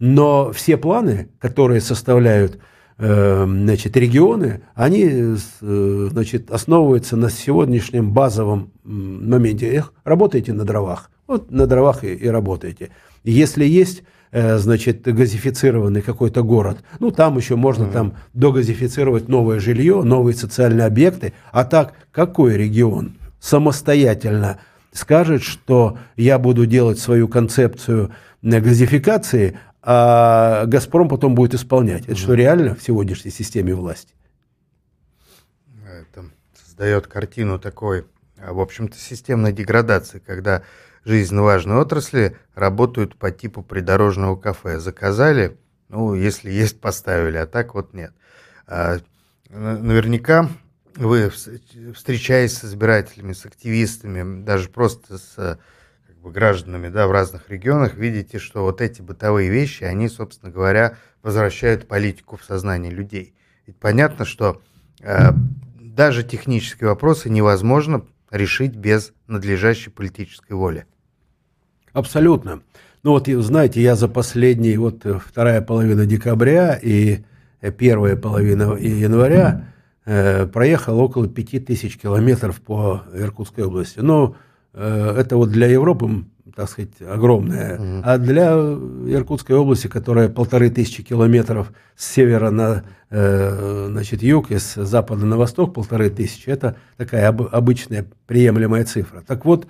Но 0.00 0.50
все 0.50 0.76
планы, 0.76 1.28
которые 1.38 1.80
составляют 1.80 2.58
э, 2.98 3.44
значит, 3.46 3.96
регионы, 3.96 4.62
они 4.74 5.08
э, 5.08 5.36
значит, 6.10 6.50
основываются 6.50 7.16
на 7.16 7.30
сегодняшнем 7.30 8.12
базовом 8.12 8.72
моменте. 8.82 9.72
Эх, 9.72 9.92
работаете 10.02 10.52
на 10.54 10.64
дровах. 10.64 11.10
Вот 11.28 11.52
на 11.52 11.68
дровах 11.68 12.02
и, 12.02 12.14
и 12.14 12.26
работаете. 12.26 12.90
Если 13.22 13.64
есть 13.64 14.02
Э, 14.02 14.16
значит, 14.32 15.02
газифицированный 15.02 16.02
какой-то 16.02 16.42
город. 16.42 16.84
Ну, 17.00 17.10
там 17.10 17.36
еще 17.36 17.56
можно 17.56 17.84
mm-hmm. 17.84 17.92
там 17.92 18.16
догазифицировать 18.32 19.28
новое 19.28 19.58
жилье, 19.58 20.02
новые 20.02 20.34
социальные 20.36 20.86
объекты. 20.86 21.32
А 21.52 21.64
так, 21.64 21.94
какой 22.12 22.56
регион 22.56 23.16
самостоятельно 23.40 24.60
скажет, 24.92 25.42
что 25.42 25.98
я 26.16 26.38
буду 26.38 26.66
делать 26.66 26.98
свою 26.98 27.26
концепцию 27.26 28.12
газификации, 28.42 29.58
а 29.82 30.66
«Газпром» 30.66 31.08
потом 31.08 31.34
будет 31.34 31.54
исполнять. 31.54 32.02
Это 32.02 32.12
mm-hmm. 32.12 32.16
что, 32.16 32.34
реально 32.34 32.74
в 32.74 32.82
сегодняшней 32.82 33.30
системе 33.30 33.74
власти? 33.74 34.14
Это 35.84 36.26
создает 36.54 37.06
картину 37.06 37.58
такой, 37.58 38.04
в 38.36 38.60
общем-то, 38.60 38.96
системной 38.96 39.52
деградации, 39.52 40.22
когда 40.24 40.62
жизненно 41.04 41.42
важные 41.42 41.78
отрасли 41.78 42.36
работают 42.54 43.16
по 43.16 43.30
типу 43.30 43.62
придорожного 43.62 44.36
кафе. 44.36 44.78
Заказали, 44.78 45.58
ну, 45.88 46.14
если 46.14 46.50
есть, 46.50 46.80
поставили, 46.80 47.36
а 47.36 47.46
так 47.46 47.74
вот 47.74 47.94
нет. 47.94 48.12
А, 48.66 48.98
наверняка 49.48 50.48
вы, 50.96 51.30
встречаясь 51.30 52.58
с 52.58 52.64
избирателями, 52.64 53.32
с 53.32 53.46
активистами, 53.46 54.42
даже 54.42 54.68
просто 54.68 55.18
с 55.18 55.58
как 56.06 56.18
бы, 56.18 56.30
гражданами 56.30 56.88
да, 56.88 57.06
в 57.06 57.12
разных 57.12 57.48
регионах, 57.48 57.94
видите, 57.94 58.38
что 58.38 58.62
вот 58.62 58.80
эти 58.80 59.00
бытовые 59.00 59.50
вещи, 59.50 59.84
они, 59.84 60.08
собственно 60.08 60.52
говоря, 60.52 60.96
возвращают 61.22 61.88
политику 61.88 62.36
в 62.36 62.44
сознание 62.44 62.92
людей. 62.92 63.34
Ведь 63.66 63.78
понятно, 63.78 64.24
что 64.24 64.60
э, 65.00 65.30
даже 65.78 66.22
технические 66.22 66.88
вопросы 66.88 67.30
невозможно 67.30 68.04
решить 68.30 68.74
без 68.74 69.12
надлежащей 69.26 69.90
политической 69.90 70.52
воли. 70.52 70.86
Абсолютно. 71.92 72.60
Ну 73.02 73.12
вот, 73.12 73.26
знаете, 73.26 73.80
я 73.80 73.96
за 73.96 74.08
последние, 74.08 74.78
вот 74.78 75.06
э, 75.06 75.18
вторая 75.24 75.62
половина 75.62 76.04
декабря 76.04 76.78
и 76.80 77.20
э, 77.60 77.72
первая 77.72 78.14
половина 78.14 78.76
января 78.76 79.64
э, 80.04 80.46
проехал 80.46 81.00
около 81.00 81.26
5000 81.26 81.96
километров 81.96 82.60
по 82.60 83.02
Иркутской 83.14 83.64
области. 83.64 84.00
Но 84.00 84.36
э, 84.74 85.14
это 85.18 85.38
вот 85.38 85.50
для 85.50 85.66
Европы, 85.66 86.24
так 86.54 86.68
сказать, 86.68 86.90
огромное. 87.00 87.78
Mm-hmm. 87.78 88.02
А 88.04 88.18
для 88.18 88.50
Иркутской 89.16 89.56
области, 89.56 89.86
которая 89.86 90.28
полторы 90.28 90.68
тысячи 90.68 91.02
километров 91.02 91.72
с 91.96 92.06
севера 92.06 92.50
на 92.50 92.84
э, 93.08 93.86
значит, 93.90 94.22
юг 94.22 94.50
и 94.50 94.58
с 94.58 94.74
запада 94.84 95.24
на 95.24 95.38
восток 95.38 95.72
полторы 95.72 96.10
тысячи, 96.10 96.50
это 96.50 96.76
такая 96.98 97.28
об, 97.28 97.42
обычная 97.50 98.06
приемлемая 98.26 98.84
цифра. 98.84 99.22
Так 99.26 99.46
вот, 99.46 99.66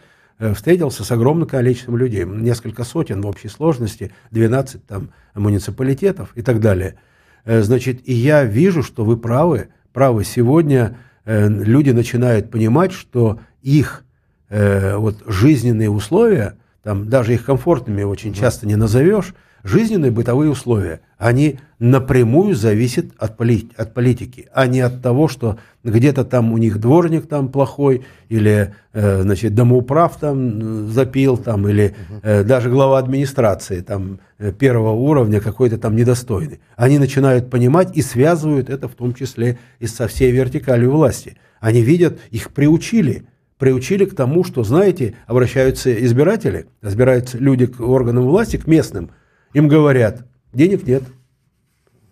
встретился 0.55 1.05
с 1.05 1.11
огромным 1.11 1.47
количеством 1.47 1.97
людей, 1.97 2.25
несколько 2.25 2.85
сотен 2.85 3.21
в 3.21 3.27
общей 3.27 3.49
сложности, 3.49 4.13
12 4.31 4.87
там 4.87 5.11
муниципалитетов 5.35 6.33
и 6.35 6.43
так 6.43 6.61
далее. 6.61 6.97
Э, 7.45 7.63
значит, 7.63 8.01
и 8.09 8.13
я 8.13 8.45
вижу, 8.45 8.83
что 8.83 9.05
вы 9.05 9.17
правы, 9.17 9.69
правы. 9.93 10.25
Сегодня 10.25 10.97
э, 11.25 11.49
люди 11.49 11.91
начинают 11.91 12.51
понимать, 12.51 12.93
что 12.93 13.41
их 13.63 14.05
вот 14.53 15.23
жизненные 15.27 15.91
условия, 15.91 16.57
там 16.83 17.09
даже 17.09 17.35
их 17.35 17.45
комфортными 17.45 18.03
очень 18.03 18.33
часто 18.33 18.67
не 18.67 18.77
назовешь, 18.77 19.35
жизненные 19.63 20.11
бытовые 20.11 20.51
условия, 20.51 21.01
они 21.19 21.59
напрямую 21.79 22.55
зависят 22.55 23.07
от, 23.19 23.37
поли 23.37 23.69
от 23.77 23.93
политики, 23.93 24.49
а 24.55 24.67
не 24.67 24.81
от 24.81 25.03
того, 25.03 25.29
что 25.29 25.59
где-то 25.85 26.25
там 26.25 26.53
у 26.53 26.59
них 26.59 26.79
дворник 26.79 27.27
там 27.27 27.49
плохой, 27.49 28.05
или 28.29 28.75
э, 28.93 29.23
значит, 29.23 29.55
домоуправ 29.55 30.19
там 30.19 30.89
запил, 30.89 31.37
там, 31.37 31.69
или 31.69 31.95
э, 32.23 32.43
даже 32.45 32.71
глава 32.71 32.99
администрации 32.99 33.81
там, 33.81 34.21
э, 34.39 34.53
первого 34.53 34.93
уровня 34.93 35.41
какой-то 35.41 35.79
там 35.79 35.97
недостойный. 35.97 36.61
Они 36.77 36.99
начинают 36.99 37.51
понимать 37.51 37.97
и 37.97 38.03
связывают 38.03 38.71
это 38.71 38.89
в 38.89 38.95
том 38.95 39.15
числе 39.15 39.59
и 39.79 39.87
со 39.87 40.09
всей 40.09 40.31
вертикалью 40.33 40.91
власти. 40.91 41.37
Они 41.61 41.83
видят, 41.83 42.19
их 42.31 42.51
приучили– 42.51 43.25
приучили 43.61 44.07
к 44.07 44.17
тому, 44.17 44.43
что, 44.43 44.65
знаете, 44.65 45.15
обращаются 45.27 45.93
избиратели, 46.05 46.67
разбираются 46.81 47.39
люди 47.39 47.67
к 47.67 47.79
органам 47.79 48.25
власти, 48.25 48.57
к 48.57 48.67
местным, 48.67 49.13
им 49.53 49.69
говорят, 49.69 50.27
денег 50.53 50.85
нет. 50.87 51.05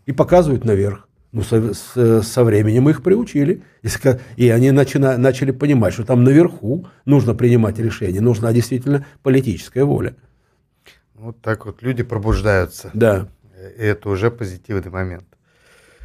И 0.06 0.12
показывают 0.12 0.64
наверх. 0.64 1.08
Ну, 1.32 1.42
со, 1.42 1.74
с, 1.74 2.22
со 2.22 2.44
временем 2.44 2.88
их 2.88 3.02
приучили. 3.02 3.62
И, 3.82 3.88
и 4.36 4.48
они 4.48 4.70
начина, 4.70 5.18
начали 5.18 5.50
понимать, 5.50 5.94
что 5.94 6.04
там 6.04 6.22
наверху 6.22 6.86
нужно 7.04 7.34
принимать 7.34 7.78
решения, 7.78 8.20
нужна 8.20 8.52
действительно 8.52 9.06
политическая 9.22 9.84
воля. 9.84 10.16
Вот 11.14 11.40
так 11.40 11.66
вот 11.66 11.82
люди 11.82 12.02
пробуждаются. 12.02 12.90
Да. 12.94 13.28
И 13.78 13.82
это 13.82 14.08
уже 14.08 14.30
позитивный 14.30 14.90
момент. 14.90 15.24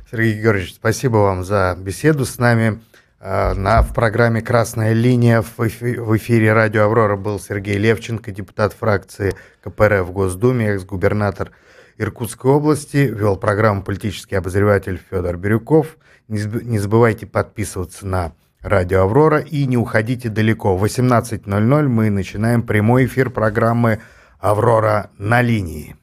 Сергей 0.09 0.41
Георгиевич, 0.41 0.75
спасибо 0.75 1.17
вам 1.17 1.43
за 1.43 1.77
беседу 1.79 2.25
с 2.25 2.37
нами. 2.37 2.81
А, 3.26 3.53
на, 3.53 3.82
в 3.84 3.93
программе 3.93 4.41
«Красная 4.41 4.91
линия» 4.91 5.41
в 5.41 6.17
эфире, 6.17 6.51
радио 6.51 6.84
«Аврора» 6.84 7.15
был 7.15 7.39
Сергей 7.39 7.78
Левченко, 7.78 8.32
депутат 8.32 8.74
фракции 8.74 9.34
КПРФ 9.63 10.07
в 10.07 10.11
Госдуме, 10.11 10.71
экс-губернатор 10.71 11.51
Иркутской 11.97 12.51
области. 12.51 12.97
Вел 12.97 13.38
программу 13.38 13.82
политический 13.82 14.36
обозреватель 14.36 15.01
Федор 15.09 15.38
Бирюков. 15.38 15.95
Не 16.28 16.80
забывайте 16.80 17.26
подписываться 17.26 18.05
на 18.05 18.34
радио 18.59 19.03
«Аврора» 19.03 19.39
и 19.39 19.65
не 19.67 19.78
уходите 19.78 20.28
далеко. 20.28 20.76
В 20.76 20.84
18.00 20.84 21.88
мы 21.88 22.09
начинаем 22.09 22.61
прямой 22.61 23.05
эфир 23.05 23.30
программы 23.30 24.01
«Аврора 24.38 25.11
на 25.17 25.41
линии». 25.41 25.95